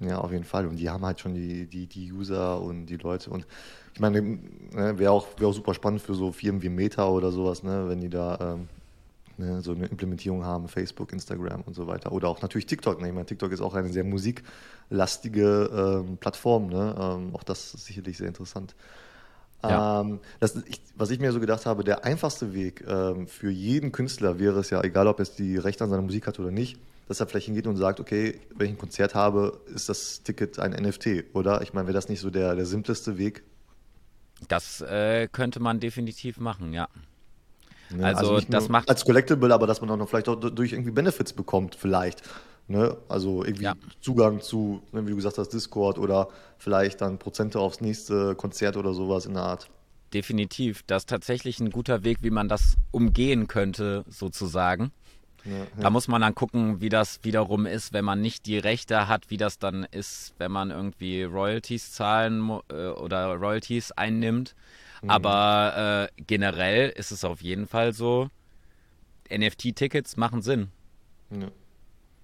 [0.00, 0.66] Ja, auf jeden Fall.
[0.66, 3.30] Und die haben halt schon die, die, die User und die Leute.
[3.30, 3.46] Und
[3.94, 7.30] ich meine, ne, wäre auch, wär auch super spannend für so Firmen wie Meta oder
[7.30, 8.68] sowas, ne, wenn die da ähm,
[9.36, 12.10] ne, so eine Implementierung haben, Facebook, Instagram und so weiter.
[12.10, 13.00] Oder auch natürlich TikTok.
[13.00, 13.08] Ne?
[13.08, 16.66] Ich meine, TikTok ist auch eine sehr musiklastige ähm, Plattform.
[16.66, 16.96] Ne?
[16.98, 18.74] Ähm, auch das ist sicherlich sehr interessant.
[19.62, 20.00] Ja.
[20.00, 23.92] Ähm, das, ich, was ich mir so gedacht habe, der einfachste Weg ähm, für jeden
[23.92, 26.78] Künstler wäre es ja, egal ob er die Rechte an seiner Musik hat oder nicht,
[27.08, 30.58] dass er vielleicht hingeht und sagt, okay, wenn ich ein Konzert habe, ist das Ticket
[30.58, 31.62] ein NFT, oder?
[31.62, 33.42] Ich meine, wäre das nicht so der, der simpleste Weg?
[34.48, 36.88] Das äh, könnte man definitiv machen, ja.
[37.96, 40.72] Ja, also, also das macht als Collectible, aber dass man auch noch vielleicht auch durch
[40.72, 42.22] irgendwie Benefits bekommt, vielleicht.
[42.68, 42.96] Ne?
[43.08, 43.74] Also irgendwie ja.
[44.00, 48.76] Zugang zu, ne, wie du gesagt hast, Discord oder vielleicht dann Prozente aufs nächste Konzert
[48.76, 49.70] oder sowas in der Art.
[50.14, 50.82] Definitiv.
[50.86, 54.92] Das ist tatsächlich ein guter Weg, wie man das umgehen könnte, sozusagen.
[55.44, 55.66] Ja, ja.
[55.80, 59.30] Da muss man dann gucken, wie das wiederum ist, wenn man nicht die Rechte hat,
[59.30, 64.54] wie das dann ist, wenn man irgendwie Royalties zahlen äh, oder Royalties einnimmt.
[65.02, 65.10] Mhm.
[65.10, 68.28] Aber äh, generell ist es auf jeden Fall so,
[69.30, 70.68] NFT-Tickets machen Sinn.
[71.30, 71.48] Ja.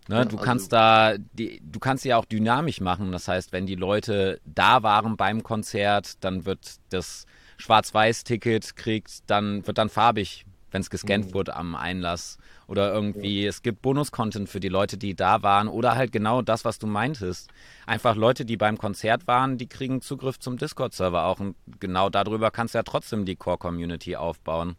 [0.08, 3.12] Ne, ja, du also kannst da, die, du kannst ja auch dynamisch machen.
[3.12, 7.26] Das heißt, wenn die Leute da waren beim Konzert, dann wird das
[7.58, 11.34] Schwarz-Weiß-Ticket kriegt, dann wird dann farbig, wenn es gescannt mhm.
[11.34, 12.38] wurde am Einlass.
[12.68, 13.50] Oder irgendwie, ja.
[13.50, 15.68] es gibt Bonus-Content für die Leute, die da waren.
[15.68, 17.50] Oder halt genau das, was du meintest.
[17.86, 21.40] Einfach Leute, die beim Konzert waren, die kriegen Zugriff zum Discord-Server auch.
[21.40, 24.76] Und genau darüber kannst du ja trotzdem die Core-Community aufbauen.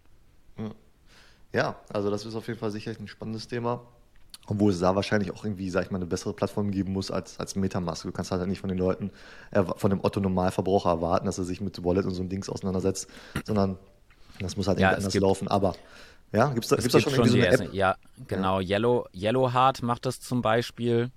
[1.53, 3.81] Ja, also das ist auf jeden Fall sicherlich ein spannendes Thema.
[4.49, 7.39] Obwohl es da wahrscheinlich auch irgendwie, sag ich mal, eine bessere Plattform geben muss als,
[7.39, 8.03] als Metamask.
[8.03, 9.11] Du kannst halt nicht von den Leuten,
[9.51, 13.07] äh, von dem Otto-Normalverbraucher erwarten, dass er sich mit Wallet und so ein Dings auseinandersetzt,
[13.45, 13.77] sondern
[14.39, 15.47] das muss halt ja, anders laufen.
[15.47, 15.75] Aber
[16.31, 17.73] ja, gibt es da, gibt's da schon, schon irgendwie so eine App?
[17.73, 17.95] Ja,
[18.27, 18.59] genau.
[18.59, 18.77] Ja.
[18.77, 21.11] Yellow, Yellowheart macht das zum Beispiel.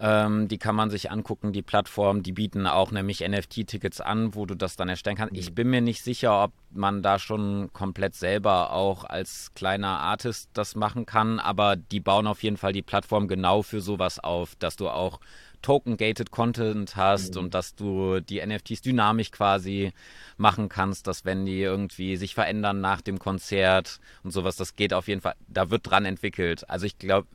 [0.00, 2.22] Ähm, die kann man sich angucken, die Plattform.
[2.22, 5.34] Die bieten auch nämlich NFT-Tickets an, wo du das dann erstellen kannst.
[5.34, 5.38] Mhm.
[5.38, 10.50] Ich bin mir nicht sicher, ob man da schon komplett selber auch als kleiner Artist
[10.52, 14.56] das machen kann, aber die bauen auf jeden Fall die Plattform genau für sowas auf,
[14.56, 15.20] dass du auch
[15.62, 17.40] Token-Gated Content hast mhm.
[17.40, 19.92] und dass du die NFTs dynamisch quasi
[20.36, 24.92] machen kannst, dass wenn die irgendwie sich verändern nach dem Konzert und sowas, das geht
[24.92, 26.68] auf jeden Fall, da wird dran entwickelt.
[26.68, 27.28] Also ich glaube,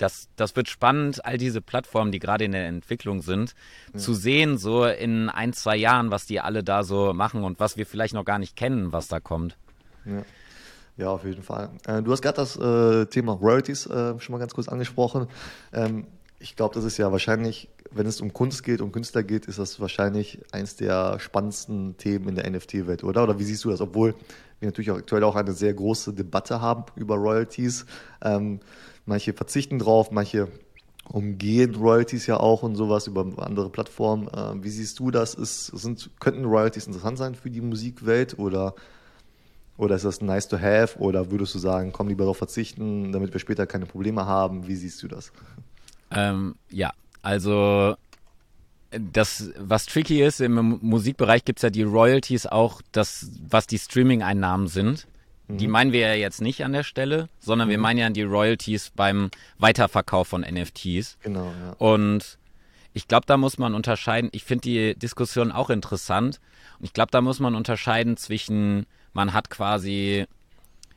[0.00, 3.54] das, das wird spannend, all diese Plattformen, die gerade in der Entwicklung sind,
[3.92, 4.00] ja.
[4.00, 7.76] zu sehen, so in ein, zwei Jahren, was die alle da so machen und was
[7.76, 9.56] wir vielleicht noch gar nicht kennen, was da kommt.
[10.04, 10.22] Ja.
[10.96, 11.70] Ja, auf jeden Fall.
[11.86, 15.28] Äh, du hast gerade das äh, Thema Royalties äh, schon mal ganz kurz angesprochen.
[15.72, 16.06] Ähm,
[16.38, 19.58] ich glaube, das ist ja wahrscheinlich, wenn es um Kunst geht, um Künstler geht, ist
[19.58, 23.22] das wahrscheinlich eins der spannendsten Themen in der NFT-Welt, oder?
[23.22, 23.80] Oder wie siehst du das?
[23.80, 24.14] Obwohl
[24.58, 27.86] wir natürlich auch aktuell auch eine sehr große Debatte haben über Royalties.
[28.22, 28.60] Ähm,
[29.06, 30.48] manche verzichten drauf, manche
[31.08, 34.28] umgehen Royalties ja auch und sowas über andere Plattformen.
[34.36, 35.34] Ähm, wie siehst du das?
[35.34, 38.74] Ist, sind, könnten Royalties interessant sein für die Musikwelt oder,
[39.76, 40.98] oder ist das nice to have?
[40.98, 44.68] Oder würdest du sagen, komm lieber darauf verzichten, damit wir später keine Probleme haben?
[44.68, 45.32] Wie siehst du das?
[46.12, 47.96] Ähm, ja, also
[48.90, 53.78] das, was tricky ist, im Musikbereich gibt es ja die Royalties auch, das, was die
[53.78, 55.06] Streaming-Einnahmen sind.
[55.50, 55.58] Mhm.
[55.58, 57.72] Die meinen wir ja jetzt nicht an der Stelle, sondern mhm.
[57.72, 61.18] wir meinen ja die Royalties beim Weiterverkauf von NFTs.
[61.22, 61.72] Genau, ja.
[61.78, 62.38] Und
[62.92, 64.30] ich glaube, da muss man unterscheiden.
[64.32, 66.40] Ich finde die Diskussion auch interessant.
[66.78, 70.26] Und ich glaube, da muss man unterscheiden zwischen, man hat quasi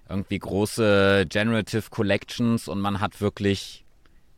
[0.10, 3.84] irgendwie große Generative Collections und man hat wirklich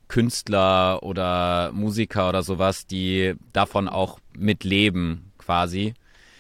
[0.08, 5.94] Künstler oder Musiker oder sowas, die davon auch mitleben quasi.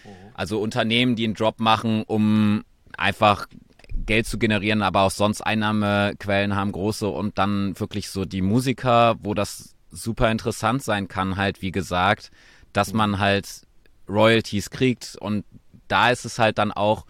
[0.03, 0.09] Mhm.
[0.33, 2.63] Also Unternehmen, die einen Drop machen, um
[2.97, 3.47] einfach
[4.05, 9.15] Geld zu generieren, aber auch sonst Einnahmequellen haben große und dann wirklich so die Musiker,
[9.19, 12.31] wo das super interessant sein kann, halt wie gesagt,
[12.73, 13.47] dass man halt
[14.09, 15.45] Royalties kriegt und
[15.87, 17.05] da ist es halt dann auch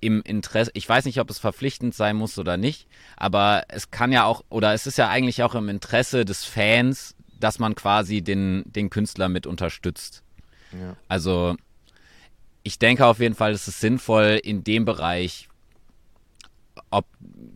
[0.00, 2.86] im Interesse, ich weiß nicht, ob es verpflichtend sein muss oder nicht,
[3.16, 7.14] aber es kann ja auch, oder es ist ja eigentlich auch im Interesse des Fans,
[7.38, 10.22] dass man quasi den, den Künstler mit unterstützt.
[10.72, 10.96] Ja.
[11.08, 11.56] Also
[12.62, 15.49] ich denke auf jeden Fall, es ist sinnvoll in dem Bereich,
[16.90, 17.06] ob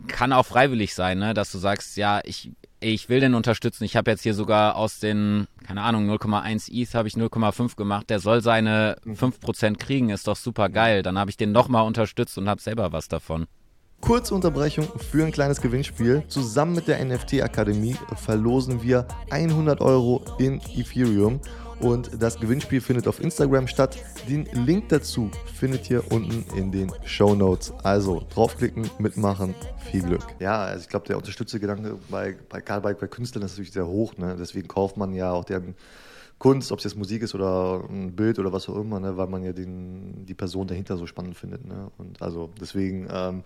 [0.06, 2.52] kann auch freiwillig sein, ne, dass du sagst, ja, ich
[2.84, 3.84] ich will den unterstützen.
[3.84, 8.10] Ich habe jetzt hier sogar aus den, keine Ahnung, 0,1 ETH habe ich 0,5 gemacht.
[8.10, 9.78] Der soll seine 5% mhm.
[9.78, 11.02] kriegen, ist doch super geil.
[11.02, 13.46] Dann habe ich den nochmal unterstützt und habe selber was davon.
[14.00, 16.24] Kurze Unterbrechung für ein kleines Gewinnspiel.
[16.28, 21.40] Zusammen mit der NFT Akademie verlosen wir 100 Euro in Ethereum
[21.80, 23.98] und das Gewinnspiel findet auf Instagram statt.
[24.28, 27.72] Den Link dazu findet ihr unten in den Show Notes.
[27.82, 29.54] Also draufklicken, mitmachen,
[29.90, 30.26] viel Glück.
[30.38, 32.60] Ja, also ich glaube, der Unterstützergedanke bei, bei,
[32.94, 34.16] bei Künstlern ist natürlich sehr hoch.
[34.16, 34.36] Ne?
[34.38, 35.74] Deswegen kauft man ja auch deren
[36.44, 39.16] Kunst, ob es jetzt Musik ist oder ein Bild oder was auch immer, ne?
[39.16, 41.64] weil man ja den, die Person dahinter so spannend findet.
[41.66, 41.90] Ne?
[41.96, 43.44] Und also deswegen ähm,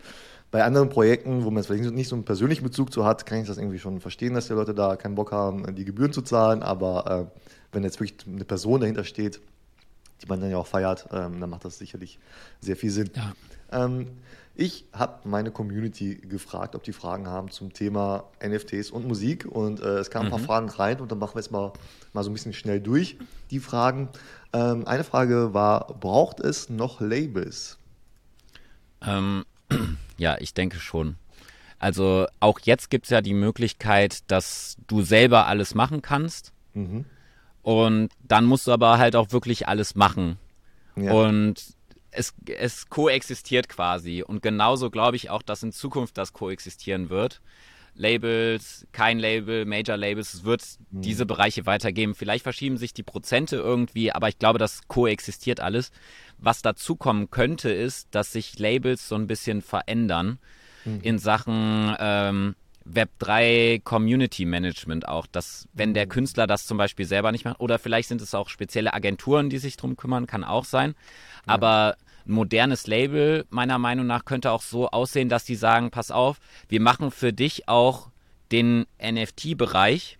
[0.50, 3.38] bei anderen Projekten, wo man jetzt vielleicht nicht so einen persönlichen Bezug zu hat, kann
[3.38, 6.22] ich das irgendwie schon verstehen, dass die Leute da keinen Bock haben, die Gebühren zu
[6.22, 6.60] zahlen.
[6.64, 7.40] Aber äh,
[7.70, 9.40] wenn jetzt wirklich eine Person dahinter steht,
[10.20, 12.18] die man dann ja auch feiert, ähm, dann macht das sicherlich
[12.58, 13.10] sehr viel Sinn.
[13.14, 13.32] Ja.
[13.72, 14.06] Ähm,
[14.60, 19.80] ich habe meine Community gefragt, ob die Fragen haben zum Thema NFTs und Musik und
[19.80, 20.44] äh, es kamen ein paar mhm.
[20.44, 21.72] Fragen rein und dann machen wir jetzt mal,
[22.12, 23.18] mal so ein bisschen schnell durch
[23.52, 24.08] die Fragen.
[24.52, 27.78] Ähm, eine Frage war, braucht es noch Labels?
[29.00, 29.44] Ähm,
[30.18, 31.14] ja, ich denke schon.
[31.78, 36.52] Also auch jetzt gibt es ja die Möglichkeit, dass du selber alles machen kannst.
[36.74, 37.04] Mhm.
[37.62, 40.36] Und dann musst du aber halt auch wirklich alles machen.
[40.96, 41.12] Ja.
[41.12, 41.77] Und
[42.10, 44.22] es, es koexistiert quasi.
[44.22, 47.40] Und genauso glaube ich auch, dass in Zukunft das koexistieren wird.
[47.94, 51.02] Labels, kein Label, Major Labels, es wird mhm.
[51.02, 52.14] diese Bereiche weitergeben.
[52.14, 55.90] Vielleicht verschieben sich die Prozente irgendwie, aber ich glaube, das koexistiert alles.
[56.38, 60.38] Was dazu kommen könnte, ist, dass sich Labels so ein bisschen verändern
[60.84, 61.00] mhm.
[61.02, 62.54] in Sachen ähm,
[62.92, 66.08] Web3 Community Management auch, dass wenn der.
[66.08, 69.58] Künstler das zum Beispiel selber nicht macht, oder vielleicht sind es auch spezielle Agenturen, die
[69.58, 70.94] sich drum kümmern, kann auch sein.
[71.46, 71.54] Ja.
[71.54, 76.10] Aber ein modernes Label, meiner Meinung nach, könnte auch so aussehen, dass die sagen, pass
[76.10, 78.10] auf, wir machen für dich auch
[78.52, 80.18] den NFT-Bereich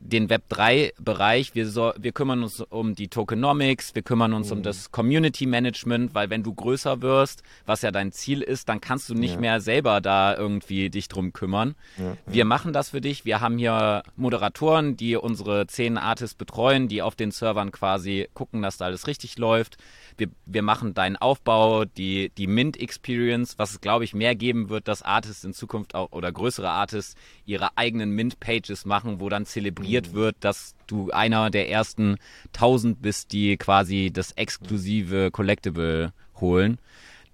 [0.00, 1.54] den Web3-Bereich.
[1.54, 4.58] Wir, so, wir kümmern uns um die Tokenomics, wir kümmern uns mhm.
[4.58, 8.80] um das Community Management, weil wenn du größer wirst, was ja dein Ziel ist, dann
[8.80, 9.40] kannst du nicht ja.
[9.40, 11.74] mehr selber da irgendwie dich drum kümmern.
[11.98, 13.24] Ja, wir machen das für dich.
[13.24, 18.62] Wir haben hier Moderatoren, die unsere zehn Artists betreuen, die auf den Servern quasi gucken,
[18.62, 19.76] dass da alles richtig läuft
[20.20, 24.86] wir, wir machen deinen Aufbau, die, die Mint-Experience, was es, glaube ich, mehr geben wird,
[24.86, 29.89] dass Artists in Zukunft auch oder größere Artists ihre eigenen Mint-Pages machen, wo dann zelebriert
[29.90, 30.12] mhm.
[30.12, 32.16] wird, dass du einer der ersten
[32.54, 36.78] 1000 bist, die quasi das exklusive Collectible holen.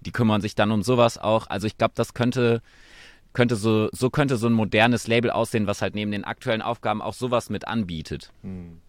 [0.01, 1.47] Die kümmern sich dann um sowas auch.
[1.47, 2.61] Also ich glaube, das könnte
[3.33, 7.03] könnte so, so könnte so ein modernes Label aussehen, was halt neben den aktuellen Aufgaben
[7.03, 8.31] auch sowas mit anbietet.
[8.41, 8.79] Mhm.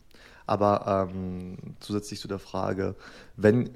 [0.47, 2.95] Aber ähm, zusätzlich zu der Frage,
[3.37, 3.69] wenn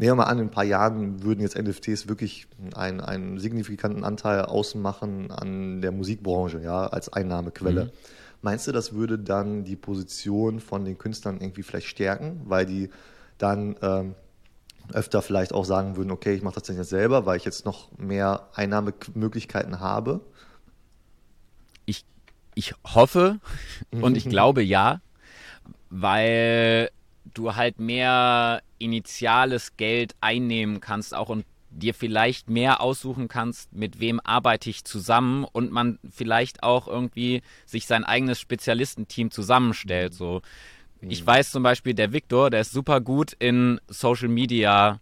[0.00, 4.02] Nehmen wir mal an, in ein paar Jahren würden jetzt NFTs wirklich einen, einen signifikanten
[4.02, 7.84] Anteil ausmachen an der Musikbranche, ja, als Einnahmequelle.
[7.84, 7.90] Mhm.
[8.42, 12.90] Meinst du, das würde dann die Position von den Künstlern irgendwie vielleicht stärken, weil die
[13.38, 14.14] dann ähm,
[14.92, 17.96] öfter vielleicht auch sagen würden, okay, ich mache das jetzt selber, weil ich jetzt noch
[17.98, 20.20] mehr Einnahmemöglichkeiten habe?
[21.86, 22.04] Ich,
[22.54, 23.40] ich hoffe
[23.90, 25.00] und ich glaube ja,
[25.90, 26.90] weil
[27.34, 34.00] du halt mehr initiales Geld einnehmen kannst auch und dir vielleicht mehr aussuchen kannst, mit
[34.00, 40.14] wem arbeite ich zusammen und man vielleicht auch irgendwie sich sein eigenes Spezialistenteam zusammenstellt.
[40.14, 40.42] So,
[41.00, 41.26] ich mhm.
[41.26, 45.00] weiß zum Beispiel, der Victor, der ist super gut in Social Media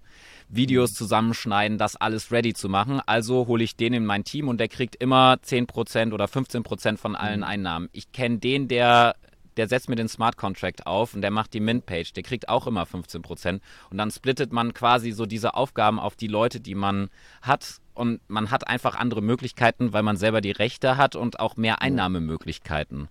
[0.51, 3.01] Videos zusammenschneiden, das alles ready zu machen.
[3.05, 7.16] Also hole ich den in mein Team und der kriegt immer 10% oder 15% von
[7.16, 7.47] allen mhm.
[7.47, 7.89] Einnahmen.
[7.93, 9.14] Ich kenne den, der
[9.59, 12.66] der setzt mir den Smart Contract auf und der macht die Mint-Page, der kriegt auch
[12.66, 13.62] immer 15 Prozent.
[13.90, 17.11] Und dann splittet man quasi so diese Aufgaben auf die Leute, die man
[17.42, 17.80] hat.
[17.94, 21.82] Und man hat einfach andere Möglichkeiten, weil man selber die Rechte hat und auch mehr
[21.82, 23.09] Einnahmemöglichkeiten.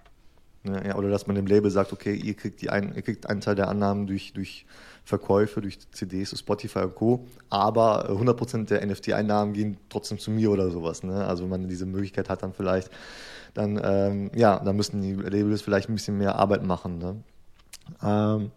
[0.63, 3.41] Ja, oder dass man dem Label sagt, okay, ihr kriegt, die ein, ihr kriegt einen
[3.41, 4.65] Teil der Annahmen durch, durch
[5.03, 7.25] Verkäufe, durch CDs, Spotify und Co.
[7.49, 11.03] Aber 100% der NFT-Einnahmen gehen trotzdem zu mir oder sowas.
[11.03, 11.25] Ne?
[11.25, 12.89] Also wenn man diese Möglichkeit hat, dann vielleicht,
[13.57, 16.97] dann, ähm, ja, dann müssen die Labels vielleicht ein bisschen mehr Arbeit machen.
[16.99, 17.15] Ne?
[18.03, 18.51] Ähm,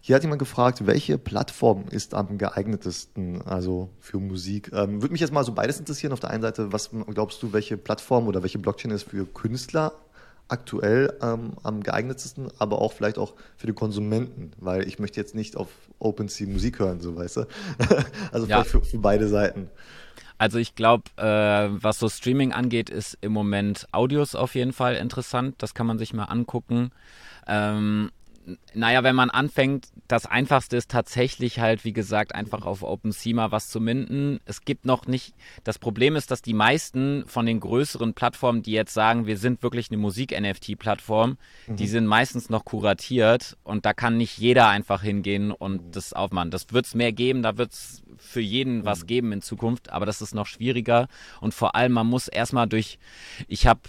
[0.00, 4.70] hier hat jemand gefragt, welche Plattform ist am geeignetesten, also für Musik?
[4.74, 6.12] Ähm, würde mich jetzt mal so beides interessieren.
[6.12, 9.92] Auf der einen Seite, was glaubst du, welche Plattform oder welche Blockchain ist für Künstler
[10.48, 15.34] aktuell ähm, am geeignetsten, aber auch vielleicht auch für die Konsumenten, weil ich möchte jetzt
[15.34, 15.68] nicht auf
[15.98, 17.46] OpenSea Musik hören, so weißt du.
[18.32, 18.62] also ja.
[18.62, 19.70] für, für, beide Seiten.
[20.38, 24.96] Also ich glaube, äh, was so Streaming angeht, ist im Moment Audios auf jeden Fall
[24.96, 25.54] interessant.
[25.58, 26.90] Das kann man sich mal angucken.
[27.46, 28.10] Ähm,
[28.74, 33.52] naja, wenn man anfängt, das Einfachste ist tatsächlich halt, wie gesagt, einfach auf OpenSea mal
[33.52, 34.40] was zu minden.
[34.44, 38.72] Es gibt noch nicht, das Problem ist, dass die meisten von den größeren Plattformen, die
[38.72, 41.76] jetzt sagen, wir sind wirklich eine Musik-NFT-Plattform, mhm.
[41.76, 46.50] die sind meistens noch kuratiert und da kann nicht jeder einfach hingehen und das aufmachen.
[46.50, 49.06] Das wird es mehr geben, da wird es für jeden was mhm.
[49.06, 51.08] geben in Zukunft, aber das ist noch schwieriger
[51.40, 52.98] und vor allem man muss erstmal durch,
[53.48, 53.80] ich habe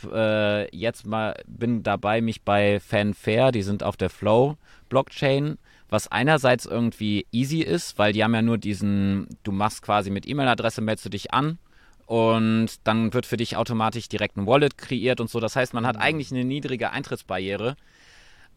[0.72, 4.44] äh, jetzt mal, bin dabei, mich bei Fanfare, die sind auf der Flow
[4.89, 5.57] Blockchain,
[5.89, 10.27] was einerseits irgendwie easy ist, weil die haben ja nur diesen, du machst quasi mit
[10.27, 11.57] E-Mail-Adresse, meldest du dich an
[12.05, 15.39] und dann wird für dich automatisch direkt ein Wallet kreiert und so.
[15.39, 16.01] Das heißt, man hat mhm.
[16.01, 17.75] eigentlich eine niedrige Eintrittsbarriere.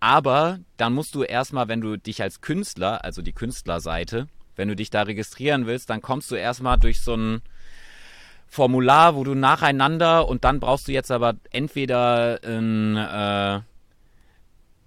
[0.01, 4.77] Aber dann musst du erstmal, wenn du dich als Künstler, also die Künstlerseite, wenn du
[4.77, 7.43] dich da registrieren willst, dann kommst du erstmal durch so ein
[8.47, 13.61] Formular, wo du nacheinander und dann brauchst du jetzt aber entweder ein, äh,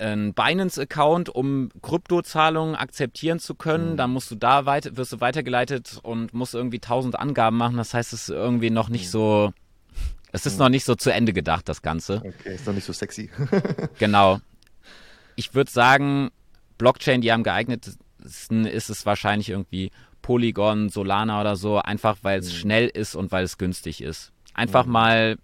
[0.01, 3.93] ein Binance-Account, um Kryptozahlungen akzeptieren zu können.
[3.93, 3.97] Mhm.
[3.97, 7.77] Dann musst du da weiter, wirst du weitergeleitet und musst irgendwie tausend Angaben machen.
[7.77, 9.11] Das heißt, es ist irgendwie noch nicht mhm.
[9.11, 9.53] so,
[10.31, 10.59] es ist mhm.
[10.59, 12.17] noch nicht so zu Ende gedacht, das Ganze.
[12.17, 13.29] Okay, ist noch nicht so sexy.
[13.99, 14.39] genau.
[15.35, 16.29] Ich würde sagen,
[16.77, 17.91] Blockchain, die am geeignet
[18.23, 19.91] ist es wahrscheinlich irgendwie
[20.21, 22.57] Polygon, Solana oder so, einfach weil es mhm.
[22.57, 24.31] schnell ist und weil es günstig ist.
[24.53, 24.91] Einfach mhm.
[24.91, 25.37] mal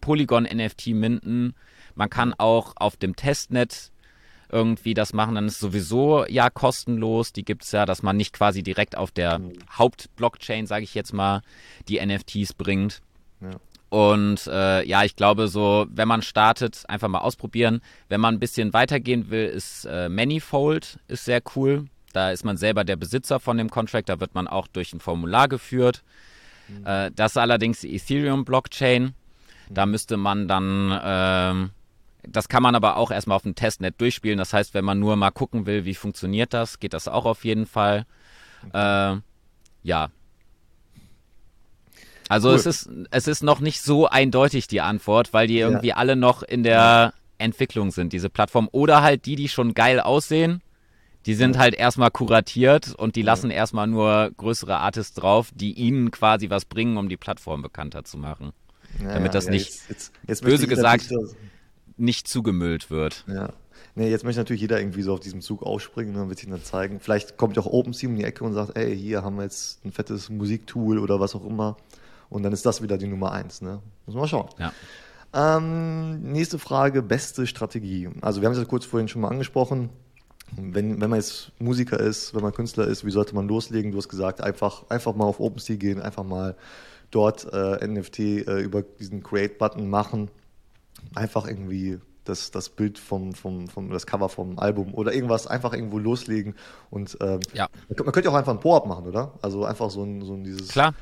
[0.00, 1.54] Polygon NFT minden.
[1.96, 3.90] Man kann auch auf dem Testnet
[4.50, 7.32] irgendwie das machen, dann ist sowieso ja kostenlos.
[7.32, 9.54] Die gibt es ja, dass man nicht quasi direkt auf der mhm.
[9.72, 11.42] Hauptblockchain, sage ich jetzt mal,
[11.88, 13.02] die NFTs bringt.
[13.40, 13.50] Ja.
[13.88, 17.80] Und äh, ja, ich glaube, so, wenn man startet, einfach mal ausprobieren.
[18.08, 21.86] Wenn man ein bisschen weitergehen will, ist äh, Manifold ist sehr cool.
[22.12, 25.00] Da ist man selber der Besitzer von dem Contract, da wird man auch durch ein
[25.00, 26.02] Formular geführt.
[26.68, 26.86] Mhm.
[26.86, 29.14] Äh, das ist allerdings die Ethereum-Blockchain.
[29.70, 29.92] Da mhm.
[29.92, 31.70] müsste man dann, ähm,
[32.26, 34.38] das kann man aber auch erstmal auf dem Testnet durchspielen.
[34.38, 37.44] Das heißt, wenn man nur mal gucken will, wie funktioniert das, geht das auch auf
[37.44, 38.06] jeden Fall.
[38.72, 39.16] Äh,
[39.82, 40.10] ja,
[42.28, 42.54] also cool.
[42.56, 45.96] es ist es ist noch nicht so eindeutig die Antwort, weil die irgendwie ja.
[45.96, 48.68] alle noch in der Entwicklung sind, diese Plattform.
[48.72, 50.62] Oder halt die, die schon geil aussehen,
[51.26, 51.60] die sind ja.
[51.60, 53.56] halt erstmal kuratiert und die lassen ja.
[53.56, 58.18] erstmal nur größere Artists drauf, die ihnen quasi was bringen, um die Plattform bekannter zu
[58.18, 58.52] machen.
[59.00, 61.12] Damit das nicht, jetzt, jetzt, jetzt böse gesagt,
[61.96, 63.24] nicht zugemüllt wird.
[63.26, 63.50] Ja.
[63.94, 66.48] Nee, jetzt möchte natürlich jeder irgendwie so auf diesem Zug aufspringen ne, und wird sich
[66.48, 67.00] dann zeigen.
[67.00, 69.84] Vielleicht kommt ja auch OpenSea um die Ecke und sagt, ey, hier haben wir jetzt
[69.84, 71.76] ein fettes Musiktool oder was auch immer.
[72.28, 73.62] Und dann ist das wieder die Nummer eins.
[73.62, 73.80] Ne?
[74.04, 74.48] Muss man mal schauen.
[74.58, 74.72] Ja.
[75.32, 78.10] Ähm, nächste Frage, beste Strategie.
[78.20, 79.90] Also wir haben es ja kurz vorhin schon mal angesprochen.
[80.56, 83.92] Wenn, wenn man jetzt Musiker ist, wenn man Künstler ist, wie sollte man loslegen?
[83.92, 86.56] Du hast gesagt, einfach, einfach mal auf OpenSea gehen, einfach mal
[87.10, 90.30] dort äh, NFT äh, über diesen Create-Button machen.
[91.14, 95.72] Einfach irgendwie das, das Bild vom, vom, vom, das Cover vom Album oder irgendwas einfach
[95.72, 96.54] irgendwo loslegen
[96.90, 97.68] und ähm, ja.
[97.88, 99.34] man könnte ja auch einfach ein Po-Up machen, oder?
[99.42, 100.94] Also einfach so ein, so ein dieses Klar.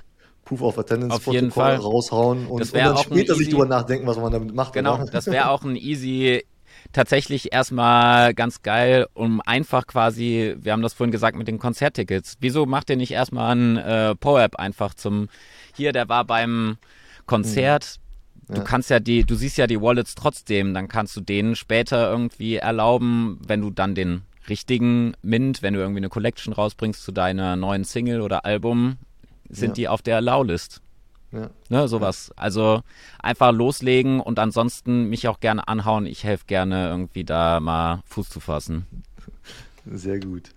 [0.44, 1.76] Proof of Attendance Auf jeden Fall.
[1.76, 4.74] raushauen und, und dann später sich drüber nachdenken, was man damit macht.
[4.74, 5.06] Genau, oder?
[5.06, 6.44] das wäre auch ein easy
[6.92, 12.36] tatsächlich erstmal ganz geil, um einfach quasi, wir haben das vorhin gesagt mit den Konzerttickets.
[12.40, 15.28] Wieso macht ihr nicht erstmal ein äh, PoApp einfach zum,
[15.74, 16.76] hier, der war beim
[17.26, 18.03] Konzert, mhm.
[18.48, 18.54] Ja.
[18.56, 22.10] du kannst ja die, du siehst ja die Wallets trotzdem, dann kannst du denen später
[22.10, 27.12] irgendwie erlauben, wenn du dann den richtigen Mint, wenn du irgendwie eine Collection rausbringst zu
[27.12, 28.96] deiner neuen Single oder Album,
[29.48, 29.74] sind ja.
[29.74, 30.80] die auf der Allow-List.
[31.32, 31.50] Ja.
[31.68, 32.30] Ne, sowas.
[32.36, 32.82] Also
[33.18, 36.06] einfach loslegen und ansonsten mich auch gerne anhauen.
[36.06, 38.86] Ich helfe gerne irgendwie da mal Fuß zu fassen.
[39.84, 40.50] Sehr gut.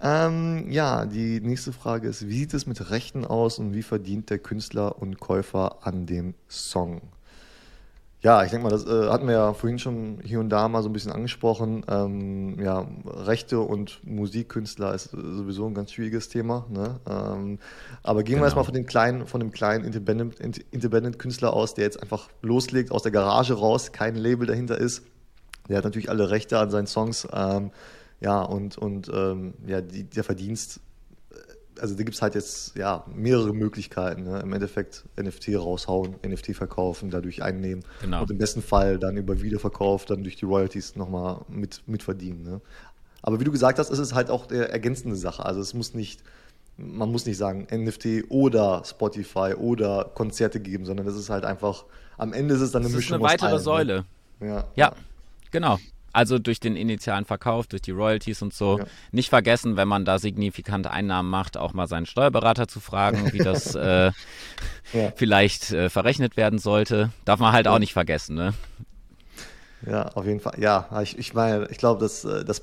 [0.00, 4.30] Ähm, ja, die nächste Frage ist, wie sieht es mit Rechten aus und wie verdient
[4.30, 7.02] der Künstler und Käufer an dem Song?
[8.24, 10.82] Ja, ich denke mal, das äh, hatten wir ja vorhin schon hier und da mal
[10.82, 11.84] so ein bisschen angesprochen.
[11.90, 16.64] Ähm, ja, Rechte und Musikkünstler ist sowieso ein ganz schwieriges Thema.
[16.70, 16.98] Ne?
[17.06, 17.58] Ähm,
[18.02, 18.40] aber gehen genau.
[18.40, 23.02] wir erstmal von dem kleinen, von dem kleinen Independent-Künstler aus, der jetzt einfach loslegt, aus
[23.02, 25.02] der Garage raus, kein Label dahinter ist.
[25.68, 27.28] der hat natürlich alle Rechte an seinen Songs.
[27.30, 27.72] Ähm,
[28.20, 30.80] ja, und, und ähm, ja, die, der Verdienst, äh,
[31.80, 34.24] also da gibt es halt jetzt ja mehrere Möglichkeiten.
[34.24, 34.40] Ne?
[34.40, 37.84] Im Endeffekt NFT raushauen, NFT verkaufen, dadurch einnehmen.
[38.00, 38.22] Genau.
[38.22, 42.42] Und im besten Fall dann über Wiederverkauf, dann durch die Royalties nochmal mit, mitverdienen.
[42.42, 42.60] Ne?
[43.22, 45.44] Aber wie du gesagt hast, ist es halt auch der ergänzende Sache.
[45.44, 46.22] Also es muss nicht,
[46.76, 51.84] man muss nicht sagen NFT oder Spotify oder Konzerte geben, sondern es ist halt einfach,
[52.18, 53.16] am Ende ist es dann eine das Mischung.
[53.16, 53.62] Ist eine weitere allen, ne?
[53.62, 54.04] Säule.
[54.40, 54.48] Ne?
[54.48, 54.64] Ja.
[54.76, 54.92] ja.
[55.50, 55.78] Genau.
[56.14, 58.78] Also durch den initialen Verkauf, durch die Royalties und so.
[58.78, 58.84] Ja.
[59.10, 63.38] Nicht vergessen, wenn man da signifikante Einnahmen macht, auch mal seinen Steuerberater zu fragen, wie
[63.38, 64.12] das äh,
[64.92, 65.12] ja.
[65.16, 67.10] vielleicht äh, verrechnet werden sollte.
[67.24, 67.72] Darf man halt ja.
[67.72, 68.54] auch nicht vergessen, ne?
[69.84, 70.54] Ja, auf jeden Fall.
[70.58, 72.62] Ja, ich, ich meine, ich glaube, dass äh, das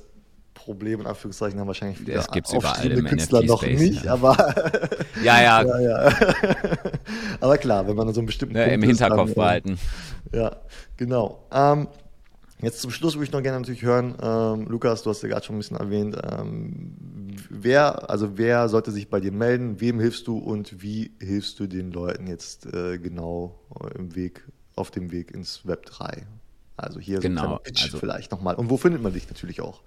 [0.54, 4.12] Problem in Anführungszeichen haben wahrscheinlich viele das gibt's überall im Künstler noch nicht, ja.
[4.12, 4.36] aber
[5.22, 5.62] ja, ja.
[5.80, 6.12] ja, ja.
[7.40, 9.78] aber klar, wenn man so einen bestimmten ja, im Hinterkopf dann, behalten.
[10.32, 10.56] Ja,
[10.96, 11.44] genau.
[11.52, 11.88] Ähm,
[12.62, 15.44] Jetzt zum Schluss würde ich noch gerne natürlich hören, ähm, Lukas, du hast ja gerade
[15.44, 16.94] schon ein bisschen erwähnt, ähm,
[17.50, 21.66] wer, also wer sollte sich bei dir melden, wem hilfst du und wie hilfst du
[21.66, 23.58] den Leuten jetzt äh, genau
[23.96, 24.44] im Weg,
[24.76, 26.24] auf dem Weg ins Web 3?
[26.76, 28.54] Also hier genau, so ein Pitch also, vielleicht nochmal.
[28.54, 29.80] Und wo findet man dich natürlich auch?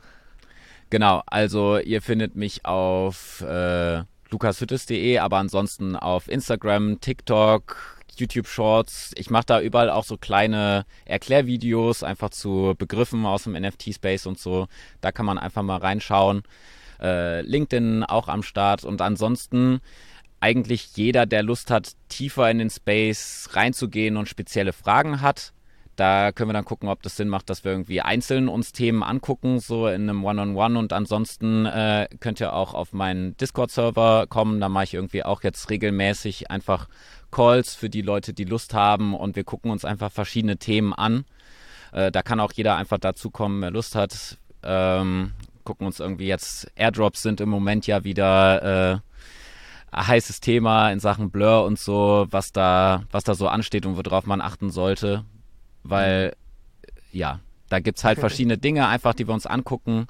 [0.89, 9.11] Genau, also ihr findet mich auf äh, lukashüttes.de, aber ansonsten auf Instagram, TikTok, YouTube Shorts.
[9.15, 14.39] Ich mache da überall auch so kleine Erklärvideos, einfach zu Begriffen aus dem NFT-Space und
[14.39, 14.67] so.
[15.01, 16.43] Da kann man einfach mal reinschauen.
[17.01, 19.81] Äh, LinkedIn auch am Start und ansonsten
[20.39, 25.53] eigentlich jeder, der Lust hat, tiefer in den Space reinzugehen und spezielle Fragen hat.
[25.95, 29.01] Da können wir dann gucken, ob das Sinn macht, dass wir irgendwie einzeln uns Themen
[29.01, 30.55] angucken, so in einem One-on-One.
[30.55, 30.79] -on -One.
[30.79, 34.59] Und ansonsten äh, könnt ihr auch auf meinen Discord-Server kommen.
[34.59, 36.87] Da mache ich irgendwie auch jetzt regelmäßig einfach
[37.31, 41.25] Calls für die Leute, die Lust haben und wir gucken uns einfach verschiedene Themen an.
[41.91, 44.37] Äh, da kann auch jeder einfach dazukommen, wer Lust hat.
[44.63, 45.31] Ähm,
[45.63, 48.97] gucken uns irgendwie jetzt Airdrops sind im Moment ja wieder äh,
[49.95, 54.25] heißes Thema in Sachen Blur und so, was da, was da so ansteht und worauf
[54.25, 55.23] man achten sollte.
[55.87, 56.35] Weil,
[57.11, 60.07] ja, da gibt es halt verschiedene Dinge einfach, die wir uns angucken.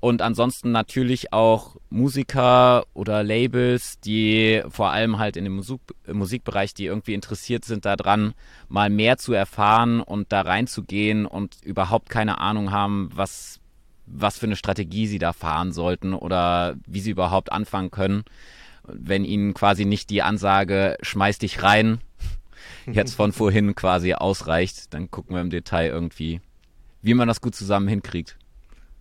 [0.00, 5.80] Und ansonsten natürlich auch Musiker oder Labels, die vor allem halt in dem Musik
[6.12, 8.34] Musikbereich, die irgendwie interessiert sind daran,
[8.68, 13.60] mal mehr zu erfahren und da reinzugehen und überhaupt keine Ahnung haben, was,
[14.04, 18.24] was für eine Strategie sie da fahren sollten oder wie sie überhaupt anfangen können.
[18.86, 22.02] Wenn ihnen quasi nicht die Ansage, schmeiß dich rein,
[22.86, 26.40] jetzt von vorhin quasi ausreicht, dann gucken wir im Detail irgendwie,
[27.02, 28.36] wie man das gut zusammen hinkriegt.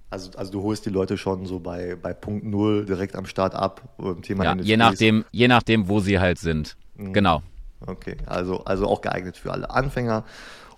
[0.09, 3.55] Also, also du holst die Leute schon so bei, bei Punkt Null direkt am Start
[3.55, 6.77] ab im Thema ja, je nachdem, je nachdem, wo sie halt sind.
[6.95, 7.13] Mhm.
[7.13, 7.41] Genau.
[7.86, 10.23] Okay, also, also auch geeignet für alle Anfänger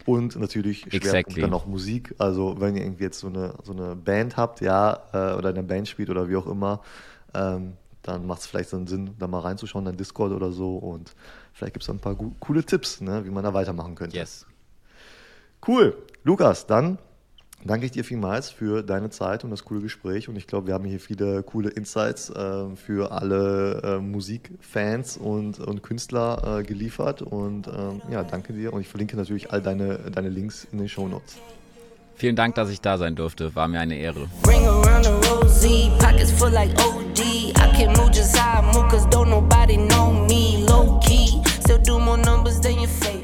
[0.06, 1.41] und natürlich Schwerpunkt exactly.
[1.41, 2.16] dann auch Musik.
[2.18, 5.64] Also wenn ihr irgendwie jetzt so eine, so eine Band habt, ja, äh, oder eine
[5.64, 6.82] Band spielt oder wie auch immer,
[7.34, 10.78] ähm, dann macht es vielleicht so einen Sinn, da mal reinzuschauen, dann Discord oder so
[10.78, 11.16] und
[11.56, 14.16] vielleicht gibt es ein paar coole Tipps, ne, wie man da weitermachen könnte.
[14.16, 14.45] Yes.
[15.66, 15.97] Cool.
[16.24, 16.99] Lukas, dann
[17.64, 20.28] danke ich dir vielmals für deine Zeit und das coole Gespräch.
[20.28, 25.60] Und ich glaube, wir haben hier viele coole Insights äh, für alle äh, Musikfans und,
[25.60, 27.22] und Künstler äh, geliefert.
[27.22, 28.74] Und ähm, ja, danke dir.
[28.74, 31.38] Und ich verlinke natürlich all deine, deine Links in den Show Notes.
[32.16, 33.56] Vielen Dank, dass ich da sein durfte.
[33.56, 34.28] War mir eine Ehre.
[41.66, 43.14] Still do more numbers than your face.